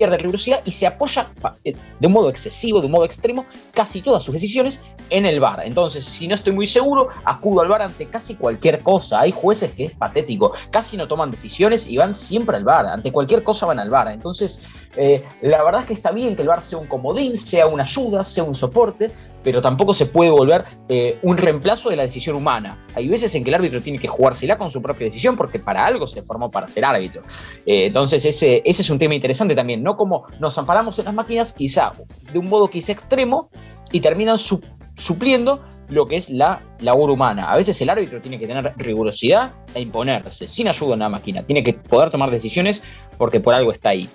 pierde 0.00 0.16
rigurosidad 0.16 0.62
y 0.64 0.70
se 0.70 0.86
apoya 0.86 1.30
eh, 1.62 1.76
de 2.00 2.06
un 2.06 2.14
modo 2.14 2.30
excesivo, 2.30 2.80
de 2.80 2.86
un 2.86 2.92
modo 2.92 3.04
extremo, 3.04 3.44
casi 3.74 4.00
todas 4.00 4.22
sus 4.22 4.32
decisiones 4.32 4.80
en 5.10 5.26
el 5.26 5.40
VAR. 5.40 5.60
Entonces, 5.66 6.06
si 6.06 6.26
no 6.26 6.34
estoy 6.34 6.54
muy 6.54 6.66
seguro, 6.66 7.08
acudo 7.26 7.60
al 7.60 7.68
VAR 7.68 7.82
ante 7.82 8.06
casi 8.06 8.34
cualquier 8.34 8.80
cosa. 8.80 9.20
Hay 9.20 9.30
jueces 9.30 9.72
que 9.72 9.84
es 9.84 9.92
patético, 9.92 10.52
casi 10.70 10.96
no 10.96 11.06
toman 11.06 11.30
decisiones 11.30 11.86
y 11.86 11.98
van 11.98 12.14
siempre 12.14 12.56
al 12.56 12.64
VAR. 12.64 12.86
Ante 12.86 13.12
cualquier 13.12 13.42
cosa 13.42 13.66
van 13.66 13.78
al 13.78 13.90
VAR. 13.90 14.08
Entonces, 14.08 14.88
eh, 14.96 15.22
la 15.42 15.62
verdad 15.62 15.82
es 15.82 15.88
que 15.88 15.92
está 15.92 16.12
bien 16.12 16.34
que 16.34 16.42
el 16.42 16.48
VAR 16.48 16.62
sea 16.62 16.78
un 16.78 16.86
comodín, 16.86 17.36
sea 17.36 17.66
una 17.66 17.82
ayuda, 17.82 18.24
sea 18.24 18.44
un 18.44 18.54
soporte, 18.54 19.10
pero 19.42 19.60
tampoco 19.60 19.94
se 19.94 20.06
puede 20.06 20.30
volver 20.30 20.64
eh, 20.88 21.18
un 21.22 21.36
reemplazo 21.36 21.90
de 21.90 21.96
la 21.96 22.02
decisión 22.02 22.36
humana. 22.36 22.86
Hay 22.94 23.08
veces 23.08 23.34
en 23.34 23.44
que 23.44 23.50
el 23.50 23.54
árbitro 23.54 23.80
tiene 23.82 23.98
que 23.98 24.08
jugársela 24.08 24.58
con 24.58 24.70
su 24.70 24.82
propia 24.82 25.06
decisión 25.06 25.36
porque 25.36 25.58
para 25.58 25.84
algo 25.84 26.06
se 26.06 26.22
formó 26.22 26.50
para 26.50 26.68
ser 26.68 26.84
árbitro. 26.84 27.22
entonces, 27.66 28.24
ese, 28.24 28.62
ese 28.64 28.82
es 28.82 28.90
un 28.90 28.98
tema 28.98 29.14
interesante 29.14 29.54
también, 29.54 29.82
¿no? 29.82 29.96
como 29.96 30.24
nos 30.38 30.56
amparamos 30.58 30.98
en 30.98 31.06
las 31.06 31.14
máquinas, 31.14 31.52
quizá 31.52 31.92
de 32.32 32.38
un 32.38 32.48
modo 32.48 32.68
quizá 32.68 32.92
extremo, 32.92 33.50
y 33.92 34.00
terminan 34.00 34.36
supliendo 34.38 35.60
lo 35.88 36.06
que 36.06 36.16
es 36.16 36.30
la 36.30 36.62
labor 36.80 37.10
humana. 37.10 37.50
A 37.50 37.56
veces 37.56 37.80
el 37.80 37.90
árbitro 37.90 38.20
tiene 38.20 38.38
que 38.38 38.46
tener 38.46 38.72
rigurosidad 38.76 39.52
e 39.74 39.80
imponerse, 39.80 40.46
sin 40.46 40.68
ayuda 40.68 40.94
en 40.94 41.00
la 41.00 41.08
máquina. 41.08 41.42
Tiene 41.42 41.64
que 41.64 41.74
poder 41.74 42.10
tomar 42.10 42.30
decisiones 42.30 42.82
porque 43.18 43.40
por 43.40 43.54
algo 43.54 43.72
está 43.72 43.90
ahí. 43.90 44.08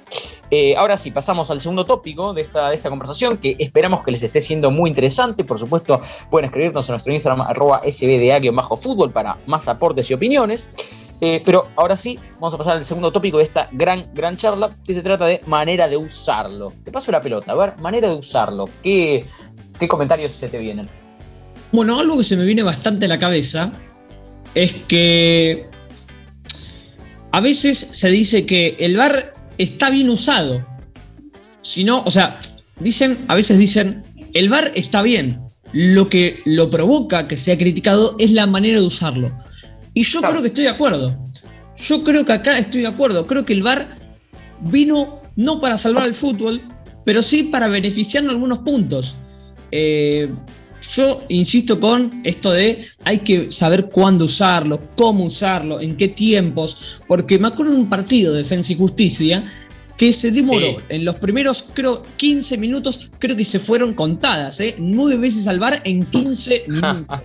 Eh, 0.51 0.75
ahora 0.77 0.97
sí, 0.97 1.11
pasamos 1.11 1.49
al 1.49 1.59
segundo 1.59 1.85
tópico 1.85 2.33
de 2.33 2.41
esta, 2.41 2.69
de 2.69 2.75
esta 2.75 2.89
conversación, 2.89 3.37
que 3.37 3.55
esperamos 3.59 4.03
que 4.03 4.11
les 4.11 4.23
esté 4.23 4.41
siendo 4.41 4.71
muy 4.71 4.89
interesante. 4.89 5.43
Por 5.43 5.59
supuesto, 5.59 5.99
pueden 6.29 6.45
escribirnos 6.45 6.87
en 6.87 6.93
nuestro 6.93 7.13
Instagram, 7.13 7.41
arroba 7.41 7.81
sbda-fútbol 7.83 9.11
para 9.11 9.37
más 9.45 9.67
aportes 9.67 10.09
y 10.11 10.13
opiniones. 10.13 10.69
Eh, 11.21 11.41
pero 11.45 11.67
ahora 11.77 11.95
sí, 11.95 12.19
vamos 12.35 12.53
a 12.53 12.57
pasar 12.57 12.75
al 12.75 12.83
segundo 12.83 13.11
tópico 13.11 13.37
de 13.37 13.45
esta 13.45 13.69
gran, 13.71 14.09
gran 14.13 14.35
charla, 14.35 14.75
que 14.85 14.93
se 14.93 15.01
trata 15.01 15.25
de 15.25 15.41
manera 15.45 15.87
de 15.87 15.97
usarlo. 15.97 16.73
Te 16.83 16.91
paso 16.91 17.11
la 17.11 17.21
pelota, 17.21 17.53
a 17.53 17.55
ver, 17.55 17.77
manera 17.77 18.09
de 18.09 18.15
usarlo. 18.15 18.69
¿Qué, 18.83 19.25
qué 19.79 19.87
comentarios 19.87 20.33
se 20.33 20.49
te 20.49 20.59
vienen? 20.59 20.89
Bueno, 21.71 21.99
algo 21.99 22.17
que 22.17 22.23
se 22.23 22.35
me 22.35 22.45
viene 22.45 22.63
bastante 22.63 23.05
a 23.05 23.09
la 23.09 23.19
cabeza 23.19 23.71
es 24.53 24.73
que 24.73 25.65
a 27.31 27.41
veces 27.41 27.77
se 27.77 28.09
dice 28.09 28.45
que 28.45 28.75
el 28.79 28.95
bar 28.95 29.34
está 29.57 29.89
bien 29.89 30.09
usado. 30.09 30.65
Si 31.61 31.83
no, 31.83 32.03
o 32.05 32.11
sea, 32.11 32.39
dicen, 32.79 33.25
a 33.27 33.35
veces 33.35 33.59
dicen, 33.59 34.03
el 34.33 34.49
bar 34.49 34.71
está 34.75 35.01
bien. 35.01 35.41
Lo 35.73 36.07
que 36.09 36.39
lo 36.45 36.69
provoca 36.69 37.27
que 37.27 37.37
sea 37.37 37.57
criticado 37.57 38.15
es 38.19 38.31
la 38.31 38.47
manera 38.47 38.79
de 38.79 38.85
usarlo. 38.85 39.35
Y 39.93 40.03
yo 40.03 40.21
creo 40.21 40.41
que 40.41 40.47
estoy 40.47 40.65
de 40.65 40.69
acuerdo. 40.69 41.17
Yo 41.77 42.03
creo 42.03 42.25
que 42.25 42.33
acá 42.33 42.57
estoy 42.57 42.81
de 42.81 42.87
acuerdo. 42.87 43.25
Creo 43.27 43.45
que 43.45 43.53
el 43.53 43.63
VAR 43.63 43.87
vino 44.61 45.21
no 45.35 45.59
para 45.59 45.77
salvar 45.77 46.05
el 46.05 46.13
fútbol, 46.13 46.61
pero 47.03 47.21
sí 47.21 47.43
para 47.43 47.67
beneficiarnos 47.67 48.31
algunos 48.31 48.59
puntos. 48.59 49.15
Eh, 49.71 50.29
yo 50.93 51.23
insisto 51.29 51.79
con 51.79 52.21
esto 52.23 52.51
de 52.51 52.85
hay 53.03 53.19
que 53.19 53.51
saber 53.51 53.89
cuándo 53.89 54.25
usarlo, 54.25 54.79
cómo 54.95 55.25
usarlo, 55.25 55.81
en 55.81 55.97
qué 55.97 56.07
tiempos, 56.07 57.01
porque 57.07 57.39
me 57.39 57.47
acuerdo 57.47 57.73
de 57.73 57.79
un 57.79 57.89
partido 57.89 58.33
de 58.33 58.39
Defensa 58.39 58.73
y 58.73 58.77
Justicia 58.77 59.47
que 59.97 60.11
se 60.11 60.29
demoró 60.29 60.81
en 60.89 61.05
los 61.05 61.15
primeros, 61.15 61.69
creo, 61.73 62.03
15 62.17 62.57
minutos, 62.57 63.11
creo 63.19 63.35
que 63.35 63.45
se 63.45 63.59
fueron 63.59 63.93
contadas, 63.93 64.59
¿eh? 64.59 64.75
nueve 64.77 65.17
veces 65.17 65.47
al 65.47 65.59
bar 65.59 65.81
en 65.85 66.05
15 66.05 66.65
minutos. 66.67 67.19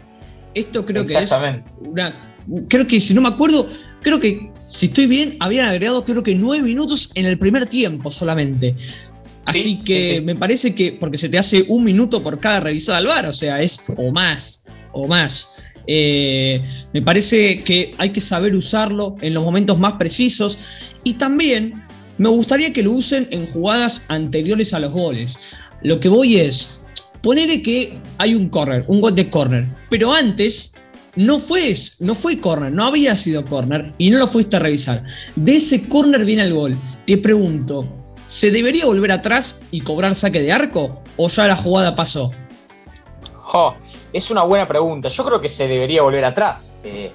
Esto 0.54 0.84
creo 0.84 1.04
que 1.04 1.18
es 1.18 1.32
una 1.80 2.30
creo 2.68 2.86
que 2.86 3.00
si 3.00 3.14
no 3.14 3.20
me 3.20 3.28
acuerdo, 3.28 3.66
creo 4.02 4.18
que 4.18 4.50
si 4.66 4.86
estoy 4.86 5.06
bien, 5.06 5.36
habían 5.40 5.66
agregado 5.66 6.04
creo 6.04 6.22
que 6.22 6.34
nueve 6.34 6.62
minutos 6.62 7.10
en 7.14 7.26
el 7.26 7.38
primer 7.38 7.66
tiempo 7.66 8.10
solamente. 8.10 8.74
Así 9.46 9.80
que 9.82 10.20
me 10.20 10.34
parece 10.34 10.74
que, 10.74 10.92
porque 10.92 11.18
se 11.18 11.28
te 11.28 11.38
hace 11.38 11.64
un 11.68 11.84
minuto 11.84 12.22
por 12.22 12.38
cada 12.40 12.60
revisada 12.60 12.98
al 12.98 13.06
bar, 13.06 13.26
o 13.26 13.32
sea, 13.32 13.60
es 13.62 13.80
o 13.96 14.10
más, 14.10 14.68
o 14.92 15.08
más. 15.08 15.48
Eh, 15.86 16.62
me 16.92 17.02
parece 17.02 17.60
que 17.64 17.92
hay 17.98 18.10
que 18.10 18.20
saber 18.20 18.54
usarlo 18.54 19.16
en 19.22 19.34
los 19.34 19.42
momentos 19.42 19.78
más 19.78 19.94
precisos 19.94 20.58
y 21.04 21.14
también 21.14 21.82
me 22.18 22.28
gustaría 22.28 22.72
que 22.72 22.82
lo 22.82 22.92
usen 22.92 23.26
en 23.30 23.48
jugadas 23.48 24.04
anteriores 24.08 24.74
a 24.74 24.78
los 24.78 24.92
goles. 24.92 25.36
Lo 25.82 25.98
que 25.98 26.08
voy 26.08 26.36
es, 26.36 26.80
ponerle 27.22 27.62
que 27.62 27.98
hay 28.18 28.34
un 28.34 28.48
corner, 28.50 28.84
un 28.88 29.00
gol 29.00 29.14
de 29.14 29.30
corner, 29.30 29.66
pero 29.88 30.12
antes 30.12 30.74
no 31.16 31.38
fue, 31.38 31.74
no 32.00 32.14
fue 32.14 32.38
corner, 32.38 32.72
no 32.72 32.86
había 32.86 33.16
sido 33.16 33.44
corner 33.44 33.92
y 33.98 34.10
no 34.10 34.18
lo 34.18 34.28
fuiste 34.28 34.56
a 34.56 34.60
revisar. 34.60 35.02
De 35.36 35.56
ese 35.56 35.82
corner 35.88 36.24
viene 36.24 36.42
el 36.42 36.54
gol. 36.54 36.78
Te 37.06 37.18
pregunto, 37.18 37.99
¿se 38.30 38.52
debería 38.52 38.86
volver 38.86 39.10
atrás 39.10 39.66
y 39.72 39.80
cobrar 39.80 40.14
saque 40.14 40.40
de 40.40 40.52
arco 40.52 41.02
o 41.16 41.28
ya 41.28 41.48
la 41.48 41.56
jugada 41.56 41.96
pasó? 41.96 42.30
es 44.12 44.30
una 44.30 44.44
buena 44.44 44.68
pregunta. 44.68 45.08
Yo 45.08 45.24
creo 45.24 45.40
que 45.40 45.48
se 45.48 45.66
debería 45.66 46.02
volver 46.02 46.24
atrás. 46.24 46.78
Eh, 46.84 47.12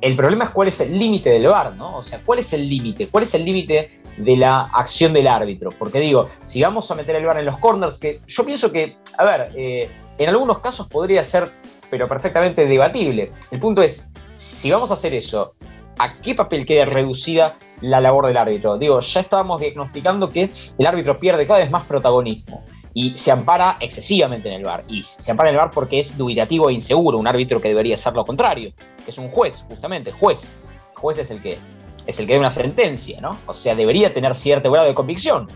el, 0.00 0.16
problema 0.16 0.44
es 0.44 0.50
cuál 0.50 0.68
es 0.68 0.80
el 0.80 0.98
límite 0.98 1.28
del 1.28 1.46
VAR, 1.46 1.76
¿no? 1.76 1.98
O 1.98 2.02
sea, 2.02 2.22
¿cuál 2.24 2.38
es 2.38 2.54
el 2.54 2.66
límite? 2.66 3.08
¿Cuál 3.08 3.24
es 3.24 3.34
el 3.34 3.44
límite 3.44 4.00
de 4.16 4.36
la 4.38 4.70
acción 4.72 5.12
del 5.12 5.28
árbitro? 5.28 5.70
Porque 5.78 6.00
digo, 6.00 6.30
si 6.42 6.62
vamos 6.62 6.90
a 6.90 6.94
meter 6.94 7.14
el 7.16 7.26
VAR 7.26 7.38
en 7.38 7.44
los 7.44 7.58
corners, 7.58 7.98
que 7.98 8.22
yo 8.26 8.46
pienso 8.46 8.72
que, 8.72 8.96
a 9.18 9.24
ver, 9.24 9.52
eh, 9.54 9.90
en 10.16 10.28
algunos 10.30 10.60
casos 10.60 10.88
podría 10.88 11.22
ser 11.22 11.52
pero 11.90 12.08
perfectamente 12.08 12.66
debatible. 12.66 13.30
El 13.50 13.60
punto 13.60 13.82
es, 13.82 14.10
si 14.32 14.70
vamos 14.70 14.90
a 14.90 14.94
hacer 14.94 15.12
eso, 15.12 15.54
¿a 15.98 16.18
qué 16.22 16.34
papel 16.34 16.64
queda 16.64 16.86
reducida 16.86 17.58
la 17.80 18.00
labor 18.00 18.26
del 18.26 18.36
árbitro? 18.36 18.78
Digo, 18.78 19.00
ya 19.00 19.20
estábamos 19.20 19.60
diagnosticando 19.60 20.28
que 20.28 20.50
el 20.78 20.86
árbitro 20.86 21.18
pierde 21.18 21.46
cada 21.46 21.60
vez 21.60 21.70
más 21.70 21.84
protagonismo 21.84 22.64
y 22.94 23.16
se 23.16 23.30
ampara 23.30 23.76
excesivamente 23.80 24.48
en 24.48 24.54
el 24.56 24.64
bar. 24.64 24.84
Y 24.88 25.02
se 25.02 25.30
ampara 25.30 25.50
en 25.50 25.54
el 25.54 25.60
bar 25.60 25.70
porque 25.70 26.00
es 26.00 26.16
dubitativo 26.16 26.68
e 26.68 26.72
inseguro, 26.72 27.18
un 27.18 27.26
árbitro 27.26 27.60
que 27.60 27.68
debería 27.68 27.96
ser 27.96 28.14
lo 28.14 28.24
contrario, 28.24 28.72
es 29.06 29.18
un 29.18 29.28
juez, 29.28 29.64
justamente, 29.68 30.12
juez. 30.12 30.64
Juez 30.94 31.18
es 31.18 31.30
el 31.30 31.40
que 31.40 31.58
es 32.06 32.18
el 32.18 32.26
que 32.26 32.32
da 32.32 32.40
una 32.40 32.50
sentencia, 32.50 33.20
¿no? 33.20 33.38
O 33.46 33.52
sea, 33.52 33.74
debería 33.74 34.14
tener 34.14 34.34
cierto 34.34 34.70
grado 34.70 34.88
de 34.88 34.94
convicción. 34.94 35.46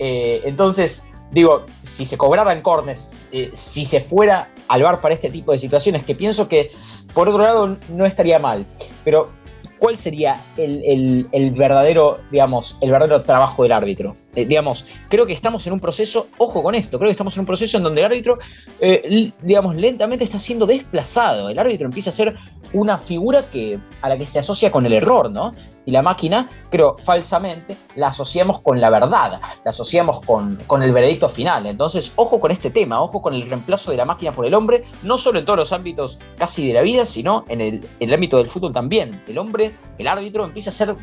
Eh, 0.00 0.42
entonces, 0.44 1.06
digo, 1.30 1.64
si 1.84 2.04
se 2.04 2.18
cobraran 2.18 2.62
cornes, 2.62 3.28
eh, 3.30 3.50
si 3.54 3.86
se 3.86 4.00
fuera 4.00 4.50
al 4.66 4.82
bar 4.82 5.00
para 5.00 5.14
este 5.14 5.30
tipo 5.30 5.52
de 5.52 5.60
situaciones, 5.60 6.04
que 6.04 6.16
pienso 6.16 6.48
que 6.48 6.72
por 7.14 7.28
otro 7.28 7.42
lado 7.42 7.76
no 7.88 8.06
estaría 8.06 8.40
mal, 8.40 8.66
pero 9.04 9.30
¿cuál 9.80 9.96
sería 9.96 10.44
el, 10.56 11.26
verdadero, 11.56 12.20
digamos, 12.30 12.78
el 12.80 12.90
verdadero 12.90 13.22
trabajo 13.22 13.64
del 13.64 13.72
árbitro? 13.72 14.14
Eh, 14.36 14.44
digamos, 14.44 14.86
creo 15.08 15.26
que 15.26 15.32
estamos 15.32 15.66
en 15.66 15.72
un 15.72 15.80
proceso, 15.80 16.28
ojo 16.38 16.62
con 16.62 16.76
esto, 16.76 16.98
creo 16.98 17.08
que 17.08 17.12
estamos 17.12 17.34
en 17.34 17.40
un 17.40 17.46
proceso 17.46 17.78
en 17.78 17.82
donde 17.82 18.00
el 18.00 18.06
árbitro, 18.06 18.38
eh, 18.78 19.32
digamos, 19.42 19.74
lentamente 19.76 20.22
está 20.22 20.38
siendo 20.38 20.66
desplazado. 20.66 21.48
El 21.48 21.58
árbitro 21.58 21.86
empieza 21.86 22.10
a 22.10 22.12
ser 22.12 22.36
una 22.72 22.98
figura 22.98 23.50
que, 23.50 23.78
a 24.02 24.08
la 24.08 24.18
que 24.18 24.26
se 24.26 24.38
asocia 24.38 24.70
con 24.70 24.86
el 24.86 24.92
error, 24.92 25.30
¿no? 25.30 25.52
Y 25.86 25.90
la 25.90 26.02
máquina, 26.02 26.48
creo, 26.70 26.96
falsamente, 26.98 27.76
la 27.96 28.08
asociamos 28.08 28.60
con 28.60 28.80
la 28.80 28.90
verdad, 28.90 29.40
la 29.64 29.70
asociamos 29.70 30.20
con, 30.20 30.56
con 30.66 30.82
el 30.82 30.92
veredicto 30.92 31.28
final. 31.28 31.66
Entonces, 31.66 32.12
ojo 32.16 32.38
con 32.38 32.50
este 32.50 32.70
tema, 32.70 33.00
ojo 33.00 33.20
con 33.20 33.34
el 33.34 33.48
reemplazo 33.48 33.90
de 33.90 33.96
la 33.96 34.04
máquina 34.04 34.32
por 34.32 34.46
el 34.46 34.54
hombre, 34.54 34.84
no 35.02 35.16
solo 35.16 35.38
en 35.38 35.44
todos 35.44 35.58
los 35.58 35.72
ámbitos 35.72 36.18
casi 36.36 36.68
de 36.68 36.74
la 36.74 36.82
vida, 36.82 37.06
sino 37.06 37.44
en 37.48 37.60
el, 37.60 38.14
ámbito 38.14 38.36
del 38.36 38.48
fútbol 38.48 38.72
también. 38.72 39.22
El 39.26 39.38
hombre, 39.38 39.74
el 39.98 40.06
árbitro, 40.06 40.44
empieza 40.44 40.70
a 40.70 40.72
ser 40.72 40.96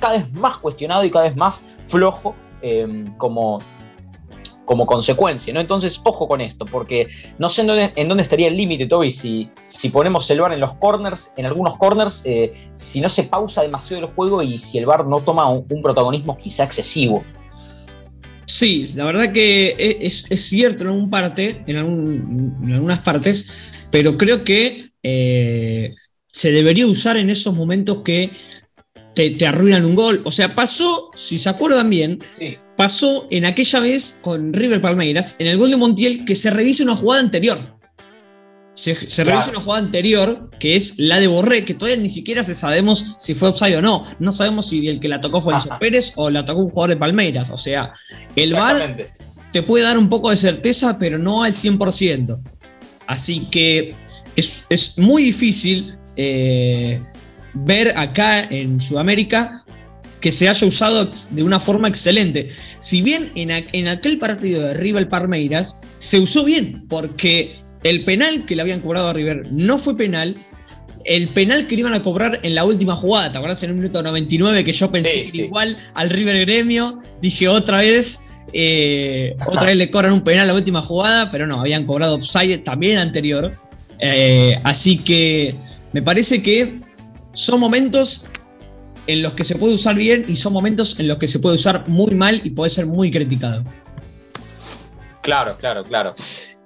cada 0.00 0.18
vez 0.18 0.32
más 0.32 0.58
cuestionado 0.58 1.04
y 1.04 1.10
cada 1.10 1.26
vez 1.26 1.36
más 1.36 1.64
flojo 1.86 2.34
Em, 2.66 3.12
como, 3.18 3.60
como 4.64 4.86
consecuencia, 4.86 5.52
¿no? 5.52 5.60
Entonces, 5.60 6.00
ojo 6.04 6.26
con 6.26 6.40
esto, 6.40 6.64
porque 6.66 7.08
no 7.38 7.48
sé 7.48 7.62
en 7.62 8.08
dónde, 8.08 8.22
estaría 8.22 8.48
el 8.48 8.56
límite, 8.56 8.86
Toby, 8.86 9.10
si, 9.10 9.48
si 9.66 9.88
ponemos 9.90 10.30
el 10.30 10.40
VAR 10.40 10.52
en 10.52 10.60
los 10.60 10.74
corners, 10.74 11.32
en 11.36 11.46
algunos 11.46 11.76
corners, 11.76 12.22
eh, 12.24 12.52
si 12.74 13.00
no 13.00 13.08
se 13.08 13.24
pausa 13.24 13.62
demasiado 13.62 14.06
el 14.06 14.12
juego 14.12 14.42
y 14.42 14.58
si 14.58 14.78
el 14.78 14.86
VAR 14.86 15.06
no 15.06 15.20
toma 15.20 15.48
un, 15.48 15.82
protagonismo 15.82 16.36
quizá 16.38 16.64
excesivo. 16.64 17.24
Sí, 18.46 18.92
la 18.94 19.04
verdad 19.04 19.32
que 19.32 19.70
e, 19.70 19.98
es, 20.00 20.24
cierto 20.48 20.84
en, 20.84 20.90
algún 20.90 21.10
parte, 21.10 21.62
en, 21.66 21.76
algunas 21.76 23.00
partes, 23.00 23.50
pero 23.90 24.16
creo 24.16 24.44
que 24.44 24.86
eh, 25.02 25.94
se 26.28 26.52
debería 26.52 26.86
usar 26.86 27.16
en 27.16 27.30
esos 27.30 27.54
momentos 27.54 27.98
que 27.98 28.30
te, 29.14 29.46
arruinan 29.46 29.84
un 29.84 29.94
gol. 29.94 30.22
O 30.24 30.30
sea, 30.30 30.54
pasó, 30.54 31.10
si 31.14 31.38
se 31.38 31.48
acuerdan 31.48 31.90
bien, 31.90 32.20
pasó 32.76 33.26
en 33.30 33.44
aquella 33.44 33.80
vez 33.80 34.18
con 34.22 34.52
River 34.52 34.80
Palmeiras, 34.80 35.36
en 35.38 35.46
el 35.46 35.56
gol 35.56 35.70
de 35.70 35.76
Montiel, 35.76 36.24
que 36.24 36.34
se 36.34 36.50
revisa 36.50 36.84
una 36.84 36.96
jugada 36.96 37.22
anterior. 37.22 37.58
Se, 38.74 38.94
revisa 39.22 39.50
una 39.50 39.60
jugada 39.60 39.84
anterior, 39.84 40.50
que 40.58 40.74
es 40.74 40.98
la 40.98 41.20
de 41.20 41.28
Borré, 41.28 41.64
que 41.64 41.74
todavía 41.74 42.02
ni 42.02 42.10
siquiera 42.10 42.42
se 42.42 42.56
sabemos 42.56 43.14
si 43.18 43.34
fue 43.34 43.48
offside 43.48 43.76
o 43.76 43.82
no. 43.82 44.02
No 44.18 44.32
sabemos 44.32 44.68
si 44.68 44.88
el 44.88 44.98
que 44.98 45.08
la 45.08 45.20
tocó 45.20 45.40
fue 45.40 45.54
Enzo 45.54 45.70
Pérez 45.78 46.12
o 46.16 46.28
la 46.28 46.44
tocó 46.44 46.64
un 46.64 46.70
jugador 46.70 46.90
de 46.90 46.96
Palmeiras. 46.96 47.50
O 47.50 47.56
sea, 47.56 47.92
el 48.34 48.52
VAR 48.52 49.12
te 49.52 49.62
puede 49.62 49.84
dar 49.84 49.96
un 49.96 50.08
poco 50.08 50.30
de 50.30 50.36
certeza, 50.36 50.98
pero 50.98 51.18
no 51.18 51.44
al 51.44 51.52
100%. 51.52 52.40
Así 53.06 53.46
que 53.46 53.94
es, 54.34 54.98
muy 54.98 55.22
difícil 55.22 55.96
eh, 56.16 57.00
ver 57.54 57.96
acá 57.96 58.44
en 58.50 58.80
Sudamérica 58.80 59.64
que 60.20 60.32
se 60.32 60.48
haya 60.48 60.66
usado 60.66 61.12
de 61.30 61.42
una 61.42 61.60
forma 61.60 61.86
excelente. 61.86 62.48
Si 62.78 63.02
bien 63.02 63.30
en, 63.34 63.50
en 63.50 63.88
aquel 63.88 64.18
partido 64.18 64.62
de 64.62 64.74
River 64.74 65.08
Palmeiras 65.08 65.76
se 65.98 66.18
usó 66.18 66.44
bien, 66.44 66.86
porque 66.88 67.54
el 67.84 68.02
penal 68.04 68.46
que 68.46 68.56
le 68.56 68.62
habían 68.62 68.80
cobrado 68.80 69.08
a 69.08 69.12
River 69.12 69.52
no 69.52 69.78
fue 69.78 69.96
penal. 69.96 70.36
El 71.04 71.28
penal 71.28 71.66
que 71.66 71.74
le 71.76 71.80
iban 71.80 71.92
a 71.92 72.00
cobrar 72.00 72.40
en 72.42 72.54
la 72.54 72.64
última 72.64 72.96
jugada, 72.96 73.30
¿te 73.30 73.36
acuerdas 73.36 73.62
en 73.62 73.70
el 73.70 73.76
minuto 73.76 74.02
99 74.02 74.64
que 74.64 74.72
yo 74.72 74.90
pensé 74.90 75.24
igual 75.34 75.76
al 75.92 76.08
River 76.08 76.46
Gremio? 76.46 76.94
Dije 77.20 77.46
otra 77.46 77.78
vez, 77.80 78.18
eh, 78.54 79.36
otra 79.46 79.64
vez 79.64 79.76
le 79.76 79.90
cobran 79.90 80.14
un 80.14 80.24
penal 80.24 80.44
en 80.44 80.48
la 80.48 80.54
última 80.54 80.80
jugada, 80.80 81.28
pero 81.28 81.46
no, 81.46 81.60
habían 81.60 81.84
cobrado 81.84 82.14
offside 82.14 82.64
también 82.64 82.96
anterior. 82.96 83.52
Eh, 84.00 84.54
así 84.64 84.96
que 84.96 85.54
me 85.92 86.00
parece 86.00 86.42
que 86.42 86.78
son 87.34 87.60
momentos 87.60 88.30
en 89.06 89.22
los 89.22 89.34
que 89.34 89.44
se 89.44 89.56
puede 89.56 89.74
usar 89.74 89.94
bien 89.96 90.24
y 90.28 90.36
son 90.36 90.52
momentos 90.52 90.98
en 90.98 91.08
los 91.08 91.18
que 91.18 91.28
se 91.28 91.38
puede 91.38 91.56
usar 91.56 91.86
muy 91.88 92.14
mal 92.14 92.40
y 92.42 92.50
puede 92.50 92.70
ser 92.70 92.86
muy 92.86 93.10
criticado. 93.10 93.62
Claro, 95.20 95.56
claro, 95.58 95.84
claro. 95.84 96.14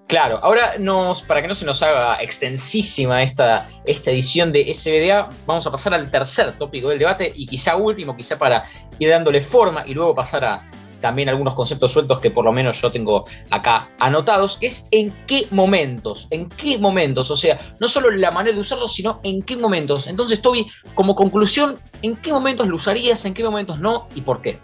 Claro, 0.09 0.39
ahora 0.43 0.79
nos, 0.79 1.23
para 1.23 1.43
que 1.43 1.49
no 1.49 1.55
se 1.55 1.67
nos 1.67 1.83
haga 1.83 2.23
extensísima 2.23 3.23
esta, 3.23 3.69
esta 3.85 4.11
edición 4.11 4.53
de 4.53 4.73
SBDA, 4.73 5.29
vamos 5.45 5.67
a 5.67 5.71
pasar 5.71 5.93
al 5.93 6.11
tercer 6.11 6.57
tópico 6.57 6.89
del 6.89 6.99
debate 6.99 7.31
y 7.37 7.47
quizá 7.47 7.77
último, 7.77 8.17
quizá 8.17 8.39
para 8.39 8.65
ir 8.99 9.11
dándole 9.11 9.43
forma 9.43 9.87
y 9.87 9.93
luego 9.93 10.15
pasar 10.15 10.47
a, 10.47 10.71
también 11.01 11.29
algunos 11.29 11.55
conceptos 11.55 11.93
sueltos 11.93 12.21
que 12.21 12.31
por 12.31 12.45
lo 12.45 12.53
menos 12.53 12.81
yo 12.81 12.91
tengo 12.91 13.25
acá 13.51 13.89
anotados, 13.99 14.59
es 14.61 14.85
en 14.91 15.15
qué 15.27 15.47
momentos, 15.51 16.27
en 16.31 16.49
qué 16.49 16.79
momentos, 16.79 17.31
o 17.31 17.37
sea, 17.37 17.77
no 17.81 17.89
solo 17.89 18.11
la 18.11 18.31
manera 18.31 18.55
de 18.55 18.61
usarlo, 18.61 18.89
sino 18.89 19.21
en 19.23 19.43
qué 19.43 19.57
momentos. 19.57 20.07
Entonces, 20.07 20.41
Toby, 20.41 20.67
como 20.95 21.15
conclusión, 21.15 21.79
¿en 22.03 22.17
qué 22.17 22.33
momentos 22.33 22.69
lo 22.69 22.77
usarías, 22.77 23.25
en 23.25 23.35
qué 23.35 23.45
momentos 23.45 23.79
no 23.79 24.09
y 24.15 24.21
por 24.21 24.43
qué? 24.43 24.59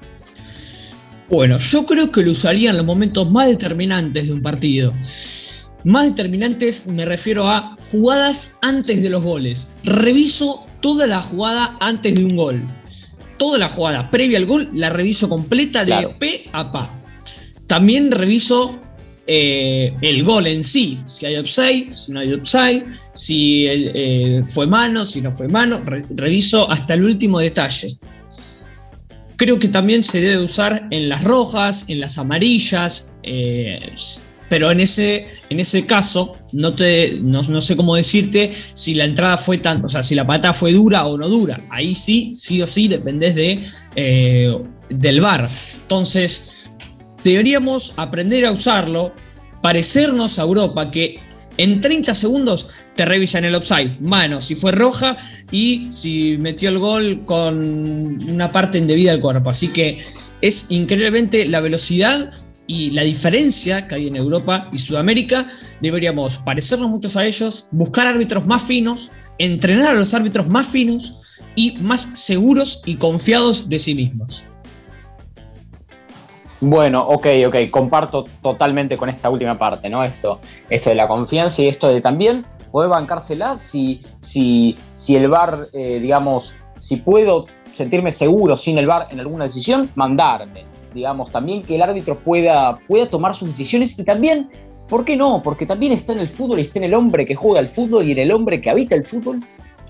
Bueno, 1.29 1.59
yo 1.59 1.87
creo 1.87 2.11
que 2.11 2.23
lo 2.23 2.33
usaría 2.33 2.71
en 2.71 2.76
los 2.76 2.87
momentos 2.87 3.31
más 3.31 3.49
determinantes 3.49 4.26
de 4.29 4.33
un 4.33 4.43
partido. 4.43 4.93
Más 5.85 6.07
determinantes 6.07 6.87
me 6.87 7.05
refiero 7.05 7.49
a 7.49 7.76
jugadas 7.91 8.59
antes 8.62 9.03
de 9.03 9.11
los 9.11 9.23
goles. 9.23 9.75
Reviso 9.85 10.64
toda 10.81 11.07
la 11.07 11.21
jugada 11.23 11.76
antes 11.81 12.14
de 12.14 12.25
un 12.25 12.37
gol 12.37 12.69
toda 13.37 13.59
la 13.59 13.69
jugada 13.69 14.11
previa 14.11 14.38
al 14.38 14.47
gol 14.47 14.69
la 14.73 14.91
reviso 14.91 15.29
completa 15.29 15.85
de 15.85 16.09
P 16.19 16.45
a 16.53 16.71
pa. 16.71 16.91
También 17.67 18.11
reviso 18.11 18.79
eh, 19.26 19.95
el 20.03 20.23
gol 20.23 20.47
en 20.47 20.62
sí, 20.62 21.00
si 21.07 21.25
hay 21.26 21.38
upside, 21.38 21.93
si 21.93 22.12
no 22.12 22.21
hay 22.21 22.35
upside, 22.35 22.85
si 23.14 23.67
eh, 23.69 24.43
fue 24.45 24.67
mano, 24.67 25.07
si 25.07 25.21
no 25.23 25.33
fue 25.33 25.49
mano, 25.49 25.83
reviso 26.11 26.71
hasta 26.71 26.95
el 26.95 27.05
último 27.05 27.38
detalle. 27.38 27.97
Creo 29.37 29.59
que 29.59 29.69
también 29.69 30.03
se 30.03 30.21
debe 30.21 30.45
usar 30.45 30.87
en 30.91 31.09
las 31.09 31.25
rojas, 31.25 31.85
en 31.88 32.00
las 32.00 32.19
amarillas, 32.19 33.17
eh, 33.23 33.93
pero 34.55 34.71
en 34.71 34.79
ese, 34.79 35.27
en 35.51 35.59
ese 35.59 35.85
caso 35.85 36.39
no, 36.53 36.77
te, 36.77 37.19
no, 37.21 37.61
sé 37.61 37.75
cómo 37.75 37.97
decirte 37.97 38.53
si 38.75 38.95
la 38.95 39.05
entrada 39.05 39.37
fue 39.37 39.59
tan, 39.59 39.85
o 39.85 39.88
sea, 39.88 40.01
si 40.01 40.14
la 40.14 40.25
pata 40.25 40.55
fue 40.55 40.73
dura 40.73 41.07
o 41.07 41.19
no 41.19 41.29
dura. 41.29 41.61
Ahí 41.71 41.93
sí, 41.93 42.37
sí 42.37 42.62
o 42.62 42.67
sí, 42.69 42.87
dependés 42.87 43.35
de, 43.35 43.64
eh, 43.97 44.57
del 44.90 45.21
VAR. 45.21 45.51
Entonces, 45.83 46.71
deberíamos 47.25 47.95
aprender 47.97 48.47
a 48.47 48.53
usarlo, 48.53 49.12
parecernos 49.61 50.38
a 50.38 50.43
Europa, 50.43 50.88
que 50.88 51.19
en 51.57 51.81
30 51.81 52.14
segundos 52.14 52.71
te 52.95 53.05
revisan 53.05 53.45
el 53.45 53.57
offside, 53.57 53.99
mano, 53.99 54.40
si 54.40 54.55
fue 54.55 54.71
roja 54.71 55.17
y 55.51 55.88
si 55.90 56.37
metió 56.38 56.69
el 56.69 56.79
gol 56.79 57.25
con 57.25 58.23
una 58.31 58.53
parte 58.53 58.79
indebida 58.79 59.11
del 59.11 59.21
cuerpo. 59.21 59.51
Así 59.51 59.67
que 59.67 60.01
es 60.43 60.67
increíblemente 60.69 61.45
la 61.47 61.59
velocidad 61.59 62.33
y 62.66 62.90
la 62.90 63.03
diferencia 63.03 63.87
que 63.87 63.94
hay 63.96 64.09
en 64.09 64.16
Europa 64.16 64.68
y 64.72 64.79
Sudamérica, 64.79 65.46
deberíamos 65.81 66.37
parecernos 66.38 66.90
muchos 66.90 67.16
a 67.16 67.24
ellos, 67.24 67.68
buscar 67.70 68.07
árbitros 68.07 68.46
más 68.46 68.64
finos, 68.64 69.11
entrenar 69.38 69.90
a 69.90 69.94
los 69.94 70.14
árbitros 70.14 70.48
más 70.48 70.66
finos 70.66 71.20
y 71.57 71.77
más 71.79 72.09
seguros 72.12 72.83
y 72.87 72.96
confiados 72.96 73.68
de 73.68 73.79
sí 73.79 73.94
mismos. 73.94 74.44
Bueno, 76.61 77.03
ok, 77.07 77.27
ok, 77.48 77.57
comparto 77.70 78.24
totalmente 78.40 78.96
con 78.96 79.11
esta 79.11 79.29
última 79.29 79.59
parte, 79.59 79.90
¿no? 79.90 80.03
Esto, 80.03 80.40
esto 80.70 80.88
de 80.88 80.96
la 80.96 81.07
confianza 81.07 81.61
y 81.61 81.68
esto 81.68 81.88
de 81.88 82.00
también 82.00 82.46
poder 82.70 82.88
bancársela 82.88 83.57
si, 83.59 84.00
si, 84.20 84.74
si 84.92 85.14
el 85.16 85.29
VAR, 85.29 85.68
eh, 85.74 85.98
digamos, 86.00 86.55
si 86.79 86.96
puedo 86.96 87.46
sentirme 87.70 88.11
seguro 88.11 88.57
sin 88.57 88.79
el 88.79 88.87
VAR 88.87 89.09
en 89.11 89.20
alguna 89.20 89.44
decisión, 89.44 89.90
mandarme 89.94 90.74
digamos, 90.94 91.30
también 91.30 91.62
que 91.62 91.74
el 91.74 91.83
árbitro 91.83 92.18
pueda, 92.18 92.78
pueda 92.87 93.09
tomar 93.09 93.35
sus 93.35 93.48
decisiones 93.48 93.98
y 93.98 94.04
también, 94.04 94.48
¿por 94.88 95.04
qué 95.04 95.16
no? 95.16 95.42
Porque 95.42 95.66
también 95.66 95.92
está 95.92 96.12
en 96.12 96.20
el 96.20 96.28
fútbol 96.28 96.59
y 96.59 96.62
está 96.62 96.78
en 96.78 96.85
el 96.85 96.94
hombre 96.94 97.26
que 97.26 97.35
juega 97.35 97.61
el 97.61 97.68
fútbol 97.68 98.07
y 98.07 98.12
en 98.12 98.18
el 98.18 98.33
hombre 98.33 98.61
que 98.61 98.70
habita 98.70 98.94
el 98.94 99.04
fútbol, 99.04 99.44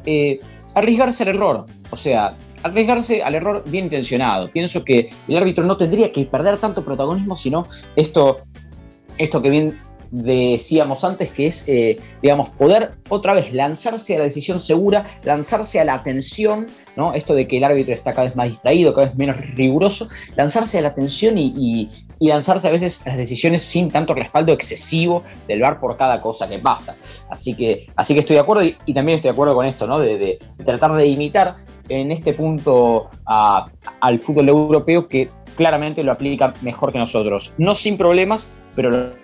eh, 0.07 0.41
arriesgarse 0.75 1.23
al 1.23 1.31
error, 1.31 1.67
o 1.91 1.97
sea, 1.97 2.37
arriesgarse 2.63 3.23
al 3.23 3.35
error 3.35 3.63
bien 3.67 3.85
intencionado. 3.85 4.51
Pienso 4.51 4.85
que 4.85 5.11
el 5.29 5.37
árbitro 5.37 5.65
no 5.65 5.77
tendría 5.77 6.11
que 6.11 6.25
perder 6.25 6.59
tanto 6.59 6.85
protagonismo, 6.85 7.37
sino 7.37 7.67
esto, 7.95 8.41
esto 9.19 9.43
que 9.43 9.51
bien 9.51 9.79
decíamos 10.15 11.03
antes, 11.03 11.33
que 11.33 11.47
es, 11.47 11.65
eh, 11.67 11.99
digamos, 12.23 12.49
poder 12.51 12.93
otra 13.09 13.35
vez 13.35 13.53
lanzarse 13.53 14.15
a 14.15 14.19
la 14.19 14.25
decisión 14.25 14.61
segura, 14.61 15.07
lanzarse 15.25 15.81
a 15.81 15.85
la 15.85 15.95
atención, 15.95 16.67
¿no? 16.95 17.13
Esto 17.13 17.35
de 17.35 17.49
que 17.49 17.57
el 17.57 17.65
árbitro 17.65 17.95
está 17.95 18.13
cada 18.13 18.29
vez 18.29 18.37
más 18.37 18.49
distraído, 18.49 18.95
cada 18.95 19.09
vez 19.09 19.17
menos 19.17 19.37
riguroso, 19.57 20.09
lanzarse 20.37 20.79
a 20.79 20.83
la 20.83 20.89
atención 20.89 21.37
y, 21.37 21.91
lanzarse 22.21 22.69
a 22.69 22.71
veces 22.71 23.03
las 23.05 23.19
decisiones 23.19 23.61
sin 23.61 23.91
tanto 23.91 24.15
respaldo 24.15 24.55
excesivo 24.55 25.25
del 25.47 25.61
VAR 25.61 25.79
por 25.79 25.99
cada 25.99 26.23
cosa 26.23 26.49
que 26.49 26.59
pasa. 26.59 26.97
Así 27.29 27.55
que, 27.55 27.87
así 27.97 28.15
que 28.15 28.21
estoy 28.21 28.35
de 28.35 28.41
acuerdo 28.41 28.65
y, 28.65 28.95
también 28.95 29.17
estoy 29.17 29.29
de 29.31 29.33
acuerdo 29.33 29.55
con 29.55 29.67
esto, 29.67 29.87
¿no? 29.87 29.99
De, 29.99 30.39
tratar 30.65 30.95
de 30.95 31.07
imitar 31.07 31.57
en 31.89 32.13
este 32.13 32.33
punto 32.33 33.11
al 33.27 34.19
fútbol 34.21 34.49
europeo 34.49 35.07
que 35.07 35.29
claramente 35.57 36.03
lo 36.03 36.13
aplica 36.13 36.55
mejor 36.63 36.93
que 36.93 36.99
nosotros. 36.99 37.53
No 37.59 37.75
sin 37.75 37.99
problemas, 37.99 38.47
pero 38.75 38.91
lo 38.91 39.24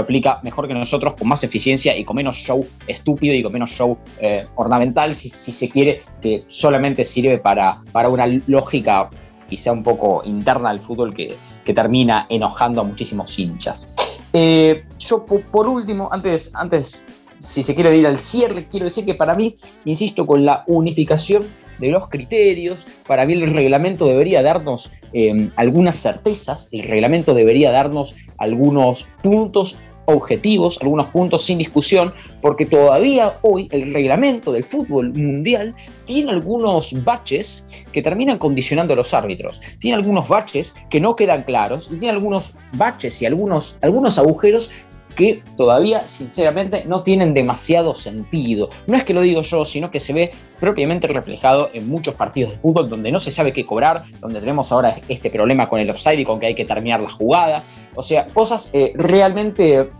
aplica 0.00 0.40
mejor 0.42 0.68
que 0.68 0.74
nosotros, 0.74 1.14
con 1.18 1.28
más 1.28 1.42
eficiencia 1.44 1.96
y 1.96 2.04
con 2.04 2.16
menos 2.16 2.36
show 2.36 2.66
estúpido 2.86 3.34
y 3.34 3.42
con 3.42 3.52
menos 3.52 3.70
show 3.70 3.98
eh, 4.20 4.46
ornamental, 4.56 5.14
si, 5.14 5.28
se 5.28 5.68
quiere, 5.68 6.02
que 6.20 6.44
solamente 6.46 7.04
sirve 7.04 7.38
para, 7.38 7.80
para 7.92 8.08
una 8.08 8.26
lógica 8.46 9.08
quizá 9.48 9.72
un 9.72 9.82
poco 9.82 10.22
interna 10.24 10.70
del 10.70 10.80
fútbol 10.80 11.14
que, 11.14 11.36
termina 11.72 12.26
enojando 12.28 12.80
a 12.80 12.84
muchísimos 12.84 13.36
hinchas. 13.38 13.92
Eh, 14.32 14.84
yo 14.98 15.24
por 15.24 15.66
último, 15.66 16.08
antes, 16.12 16.54
antes 16.54 17.04
si 17.38 17.62
se 17.62 17.74
quiere 17.74 17.96
ir 17.96 18.06
al 18.06 18.18
cierre, 18.18 18.66
quiero 18.70 18.84
decir 18.84 19.04
que 19.04 19.14
para 19.14 19.34
mí, 19.34 19.54
insisto, 19.84 20.26
con 20.26 20.44
la 20.44 20.64
unificación 20.66 21.46
de 21.78 21.90
los 21.90 22.08
criterios, 22.08 22.86
para 23.06 23.26
mí 23.26 23.34
el 23.34 23.52
reglamento 23.52 24.06
debería 24.06 24.42
darnos 24.42 24.90
eh, 25.12 25.50
algunas 25.56 25.96
certezas, 25.96 26.68
el 26.72 26.84
reglamento 26.84 27.34
debería 27.34 27.70
darnos 27.70 28.14
algunos 28.38 29.08
puntos 29.22 29.76
objetivos, 30.06 30.78
algunos 30.80 31.08
puntos 31.08 31.44
sin 31.44 31.58
discusión, 31.58 32.12
porque 32.40 32.66
todavía 32.66 33.34
hoy 33.42 33.68
el 33.70 33.92
reglamento 33.92 34.52
del 34.52 34.64
fútbol 34.64 35.12
mundial 35.12 35.74
tiene 36.04 36.32
algunos 36.32 37.04
baches 37.04 37.66
que 37.92 38.02
terminan 38.02 38.38
condicionando 38.38 38.94
a 38.94 38.96
los 38.96 39.12
árbitros. 39.12 39.60
Tiene 39.78 39.98
algunos 39.98 40.28
baches 40.28 40.74
que 40.90 41.00
no 41.00 41.16
quedan 41.16 41.42
claros 41.42 41.88
y 41.92 41.98
tiene 41.98 42.14
algunos 42.14 42.54
baches 42.72 43.20
y 43.22 43.26
algunos, 43.26 43.76
algunos 43.82 44.18
agujeros 44.18 44.70
que 45.16 45.42
todavía, 45.56 46.06
sinceramente, 46.06 46.84
no 46.84 47.02
tienen 47.02 47.34
demasiado 47.34 47.94
sentido. 47.94 48.70
No 48.86 48.96
es 48.96 49.04
que 49.04 49.14
lo 49.14 49.22
digo 49.22 49.40
yo, 49.40 49.64
sino 49.64 49.90
que 49.90 49.98
se 49.98 50.12
ve 50.12 50.30
propiamente 50.60 51.08
reflejado 51.08 51.70
en 51.72 51.88
muchos 51.88 52.14
partidos 52.14 52.52
de 52.52 52.60
fútbol 52.60 52.88
donde 52.88 53.10
no 53.10 53.18
se 53.18 53.30
sabe 53.30 53.52
qué 53.52 53.66
cobrar, 53.66 54.02
donde 54.20 54.40
tenemos 54.40 54.70
ahora 54.70 54.94
este 55.08 55.30
problema 55.30 55.68
con 55.68 55.80
el 55.80 55.90
offside 55.90 56.20
y 56.20 56.24
con 56.24 56.38
que 56.38 56.46
hay 56.46 56.54
que 56.54 56.64
terminar 56.64 57.00
la 57.00 57.10
jugada. 57.10 57.64
O 57.94 58.02
sea, 58.02 58.26
cosas 58.26 58.70
eh, 58.72 58.92
realmente 58.94 59.90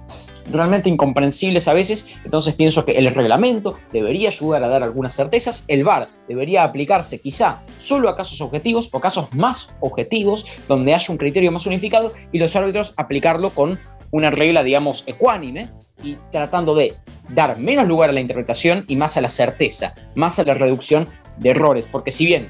realmente 0.51 0.89
incomprensibles 0.89 1.67
a 1.67 1.73
veces, 1.73 2.07
entonces 2.25 2.55
pienso 2.55 2.85
que 2.85 2.93
el 2.93 3.13
reglamento 3.13 3.79
debería 3.93 4.29
ayudar 4.29 4.63
a 4.63 4.69
dar 4.69 4.83
algunas 4.83 5.15
certezas, 5.15 5.65
el 5.67 5.83
VAR 5.83 6.09
debería 6.29 6.63
aplicarse 6.63 7.21
quizá 7.21 7.63
solo 7.79 8.09
a 8.09 8.17
casos 8.17 8.41
objetivos 8.41 8.89
o 8.93 9.01
casos 9.01 9.27
más 9.33 9.73
objetivos, 9.81 10.47
donde 10.69 10.95
haya 10.95 11.11
un 11.11 11.19
criterio 11.19 11.51
más 11.51 11.67
unificado 11.67 12.13
y 12.33 12.39
los 12.39 12.55
árbitros 12.55 12.95
aplicarlo 12.97 13.51
con 13.51 13.79
una 14.11 14.31
regla, 14.31 14.63
digamos, 14.63 15.05
ecuánime 15.07 15.71
y 16.03 16.17
tratando 16.31 16.75
de 16.75 16.95
dar 17.31 17.59
menos 17.59 17.87
lugar 17.87 18.11
a 18.11 18.13
la 18.13 18.21
interpretación 18.21 18.85
y 18.89 18.97
más 18.97 19.17
a 19.17 19.21
la 19.21 19.29
certeza, 19.29 19.95
más 20.15 20.39
a 20.39 20.45
la 20.45 20.55
reducción 20.55 21.09
de 21.39 21.51
errores, 21.51 21.87
porque 21.87 22.13
si 22.13 22.27
bien 22.27 22.49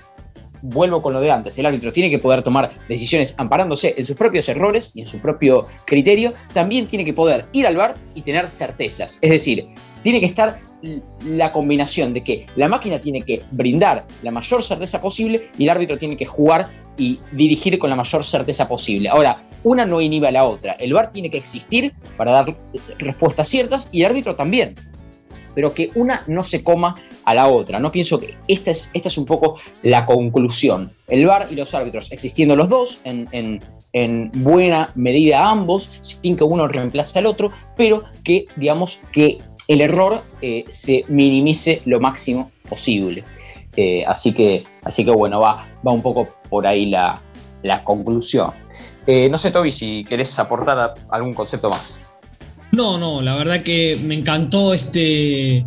vuelvo 0.63 1.03
con 1.03 1.13
lo 1.13 1.21
de 1.21 1.31
antes, 1.31 1.59
el 1.59 1.67
árbitro 1.67 1.93
tiene 1.93 2.11
que 2.11 2.19
poder 2.19 2.43
tomar 2.43 2.71
decisiones 2.89 3.35
amparándose 3.39 3.95
en 3.97 4.05
sus 4.05 4.17
propios 4.17 4.49
errores 4.49 4.91
y 4.95 5.01
en 5.01 5.07
su 5.07 5.19
propio 5.21 5.67
criterio, 5.85 6.35
también 6.53 6.87
tiene 6.87 7.05
que 7.05 7.13
poder 7.13 7.47
ir 7.53 7.67
al 7.67 7.77
bar 7.77 7.95
y 8.15 8.23
tener 8.23 8.49
certezas. 8.49 9.19
Es 9.23 9.31
decir, 9.31 9.69
tiene 10.03 10.21
que 10.21 10.27
estar 10.27 10.61
la 11.25 11.53
combinación 11.53 12.13
de 12.13 12.23
que 12.23 12.47
la 12.57 12.69
máquina 12.69 13.01
tiene 13.01 13.23
que 13.23 13.43
brindar 13.51 14.07
la 14.23 14.31
mayor 14.31 14.63
certeza 14.63 15.01
posible 15.01 15.51
y 15.59 15.65
el 15.65 15.71
árbitro 15.71 15.99
tiene 15.99 16.17
que 16.17 16.27
jugar 16.27 16.71
y 16.97 17.19
dirigir 17.33 17.79
con 17.79 17.91
la 17.91 17.97
mayor 17.97 18.25
certeza 18.25 18.69
posible. 18.69 19.09
Ahora, 19.09 19.49
una 19.65 19.85
no 19.85 20.01
inhibe 20.01 20.29
a 20.29 20.33
la 20.33 20.45
otra. 20.45 20.73
El 20.73 20.93
VAR 20.93 21.11
tiene 21.11 21.31
que 21.31 21.39
existir 21.39 21.93
para 22.17 22.33
dar 22.33 22.57
respuestas 22.99 23.49
ciertas 23.49 23.89
y 23.93 24.01
el 24.01 24.07
árbitro 24.07 24.37
también. 24.37 24.77
Pero 25.55 25.73
que 25.75 25.91
una 25.95 26.23
no 26.27 26.43
se 26.43 26.63
coma 26.63 26.97
a 27.25 27.35
la 27.35 27.49
otra. 27.49 27.79
No 27.79 27.91
pienso 27.91 28.21
que 28.21 28.37
esta 28.47 28.71
es, 28.71 28.91
esta 28.93 29.09
es 29.09 29.19
un 29.19 29.25
poco 29.25 29.59
la 29.83 30.07
conclusión. 30.07 30.93
El 31.09 31.27
VAR 31.27 31.49
y 31.51 31.55
los 31.55 31.75
árbitros 31.75 32.13
existiendo 32.13 32.55
los 32.55 32.69
dos 32.69 33.01
en, 33.05 33.29
en 33.93 34.31
buena 34.35 34.93
medida 34.95 35.49
ambos, 35.49 35.89
sin 36.01 36.37
que 36.37 36.45
uno 36.45 36.69
reemplace 36.69 37.19
al 37.19 37.27
otro, 37.27 37.51
pero 37.77 38.05
que 38.23 38.47
digamos 38.57 39.01
que 39.11 39.39
el 39.69 39.81
error 39.81 40.23
eh, 40.43 40.65
se 40.69 41.05
minimice 41.09 41.83
lo 41.87 41.99
máximo 42.01 42.51
posible. 42.69 43.25
Eh, 43.77 44.05
así, 44.07 44.33
que, 44.33 44.65
así 44.85 45.05
que 45.05 45.11
bueno, 45.11 45.41
va, 45.41 45.69
va 45.87 45.93
un 45.93 46.03
poco 46.03 46.29
por 46.49 46.67
ahí 46.67 46.87
la, 46.87 47.21
conclusión. 47.85 48.53
Eh, 49.07 49.29
no 49.29 49.37
sé, 49.37 49.51
Toby, 49.51 49.73
si 49.73 50.05
querés 50.05 50.39
aportar 50.39 50.95
algún 51.11 51.35
concepto 51.35 51.69
más. 51.69 52.01
No, 52.71 52.97
no, 52.97 53.21
la 53.21 53.35
verdad 53.37 53.63
que 53.63 53.99
me 54.03 54.15
encantó 54.15 54.73
este, 54.73 55.65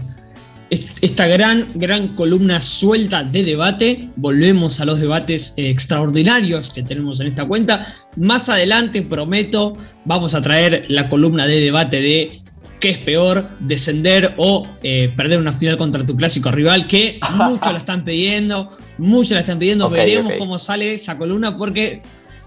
esta 0.69 1.27
gran, 1.27 1.67
gran 1.75 2.15
columna 2.15 2.59
suelta 2.59 3.23
de 3.23 3.43
debate. 3.43 4.09
Volvemos 4.15 4.79
a 4.79 4.85
los 4.85 4.99
debates 4.99 5.53
extraordinarios 5.57 6.69
que 6.69 6.83
tenemos 6.83 7.19
en 7.19 7.27
esta 7.27 7.45
cuenta. 7.45 7.85
Más 8.15 8.49
adelante, 8.49 9.01
prometo, 9.01 9.75
vamos 10.05 10.33
a 10.33 10.41
traer 10.41 10.85
la 10.89 11.09
columna 11.09 11.47
de 11.47 11.59
debate 11.59 12.01
de 12.01 12.31
qué 12.79 12.89
es 12.89 12.97
peor, 12.97 13.49
descender 13.59 14.33
o 14.37 14.67
eh, 14.83 15.11
perder 15.15 15.39
una 15.39 15.51
final 15.51 15.77
contra 15.77 16.05
tu 16.05 16.15
clásico 16.15 16.51
rival, 16.51 16.87
que 16.87 17.19
muchos 17.35 17.71
la 17.71 17.77
están 17.77 18.03
pidiendo, 18.03 18.69
muchos 18.97 19.31
la 19.31 19.41
están 19.41 19.59
pidiendo, 19.59 19.89
veremos 19.89 20.33
cómo 20.37 20.57
sale 20.57 20.93
esa 20.93 21.17
columna 21.17 21.57
porque 21.57 22.01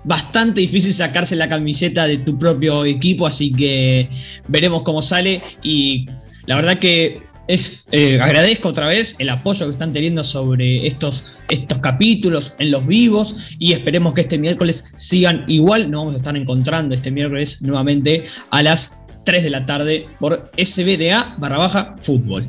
bastante 0.04 0.60
difícil 0.60 0.92
sacarse 0.92 1.36
la 1.36 1.48
camiseta 1.48 2.06
de 2.06 2.18
tu 2.18 2.38
propio 2.38 2.84
equipo, 2.84 3.26
así 3.26 3.52
que 3.52 4.08
veremos 4.48 4.82
cómo 4.82 5.02
sale. 5.02 5.40
Y 5.62 6.06
la 6.46 6.56
verdad 6.56 6.78
que 6.78 7.22
es, 7.48 7.86
eh, 7.90 8.18
agradezco 8.20 8.68
otra 8.68 8.86
vez 8.86 9.16
el 9.18 9.28
apoyo 9.28 9.66
que 9.66 9.72
están 9.72 9.92
teniendo 9.92 10.24
sobre 10.24 10.86
estos, 10.86 11.38
estos 11.50 11.78
capítulos 11.78 12.54
en 12.58 12.70
los 12.70 12.86
vivos 12.86 13.56
y 13.58 13.72
esperemos 13.72 14.14
que 14.14 14.22
este 14.22 14.38
miércoles 14.38 14.92
sigan 14.94 15.44
igual. 15.48 15.90
Nos 15.90 16.00
vamos 16.00 16.14
a 16.14 16.16
estar 16.18 16.36
encontrando 16.36 16.94
este 16.94 17.10
miércoles 17.10 17.60
nuevamente 17.62 18.24
a 18.50 18.62
las 18.62 19.01
3 19.24 19.44
de 19.44 19.50
la 19.50 19.66
tarde 19.66 20.08
por 20.18 20.50
SBDA 20.56 21.34
barra 21.38 21.58
baja 21.58 21.94
fútbol. 22.00 22.46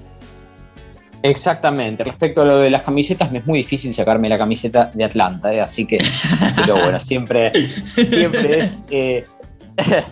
Exactamente. 1.24 2.04
Respecto 2.04 2.42
a 2.42 2.46
lo 2.46 2.58
de 2.60 2.70
las 2.70 2.84
camisetas, 2.84 3.32
me 3.32 3.40
es 3.40 3.46
muy 3.46 3.60
difícil 3.60 3.94
sacarme 3.94 4.28
la 4.28 4.38
camiseta 4.38 4.92
de 4.94 5.06
Atlanta, 5.06 5.54
¿eh? 5.54 5.62
así 5.62 5.86
que, 5.88 6.00
bueno, 6.68 7.00
siempre, 7.00 7.52
siempre 7.86 8.58
es. 8.58 8.86
Eh, 8.92 9.24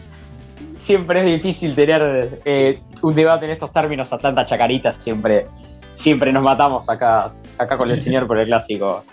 siempre 0.81 1.19
es 1.19 1.25
difícil 1.25 1.75
tener 1.75 2.41
eh, 2.45 2.79
un 3.01 3.13
debate 3.13 3.45
en 3.45 3.51
estos 3.51 3.71
términos. 3.71 4.11
Atlanta 4.13 4.45
Chacaritas 4.45 4.95
siempre, 4.95 5.47
siempre 5.91 6.31
nos 6.31 6.43
matamos 6.43 6.89
acá, 6.89 7.33
acá 7.57 7.77
con 7.77 7.91
el 7.91 7.97
señor 7.97 8.25
por 8.25 8.39
el 8.39 8.47
clásico, 8.47 9.03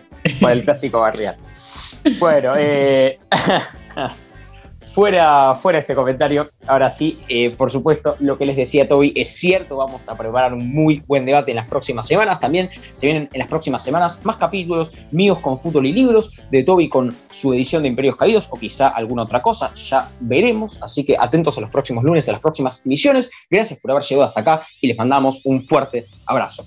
por 0.40 0.52
el 0.52 0.62
clásico 0.62 1.00
barrial. 1.00 1.36
Bueno, 2.18 2.54
eh, 2.56 3.18
fuera, 4.98 5.54
fuera 5.54 5.78
este 5.78 5.94
comentario, 5.94 6.48
ahora 6.66 6.90
sí, 6.90 7.20
eh, 7.28 7.50
por 7.50 7.70
supuesto, 7.70 8.16
lo 8.18 8.36
que 8.36 8.44
les 8.44 8.56
decía 8.56 8.88
Toby 8.88 9.12
es 9.14 9.28
cierto, 9.28 9.76
vamos 9.76 10.00
a 10.08 10.16
preparar 10.16 10.52
un 10.52 10.72
muy 10.72 11.04
buen 11.06 11.24
debate 11.24 11.52
en 11.52 11.56
las 11.56 11.68
próximas 11.68 12.04
semanas, 12.04 12.40
también 12.40 12.68
se 12.94 13.06
vienen 13.06 13.28
en 13.32 13.38
las 13.38 13.46
próximas 13.46 13.84
semanas 13.84 14.18
más 14.24 14.38
capítulos 14.38 14.90
míos 15.12 15.38
con 15.38 15.56
fútbol 15.56 15.86
y 15.86 15.92
libros, 15.92 16.42
de 16.50 16.64
Toby 16.64 16.88
con 16.88 17.16
su 17.28 17.54
edición 17.54 17.84
de 17.84 17.90
Imperios 17.90 18.16
Caídos 18.16 18.48
o 18.50 18.58
quizá 18.58 18.88
alguna 18.88 19.22
otra 19.22 19.40
cosa, 19.40 19.72
ya 19.76 20.10
veremos, 20.18 20.76
así 20.82 21.04
que 21.04 21.14
atentos 21.16 21.56
a 21.58 21.60
los 21.60 21.70
próximos 21.70 22.02
lunes, 22.02 22.28
a 22.28 22.32
las 22.32 22.40
próximas 22.40 22.84
emisiones, 22.84 23.30
gracias 23.48 23.78
por 23.78 23.92
haber 23.92 24.02
llegado 24.02 24.24
hasta 24.24 24.40
acá 24.40 24.62
y 24.80 24.88
les 24.88 24.98
mandamos 24.98 25.42
un 25.44 25.62
fuerte 25.62 26.06
abrazo. 26.26 26.66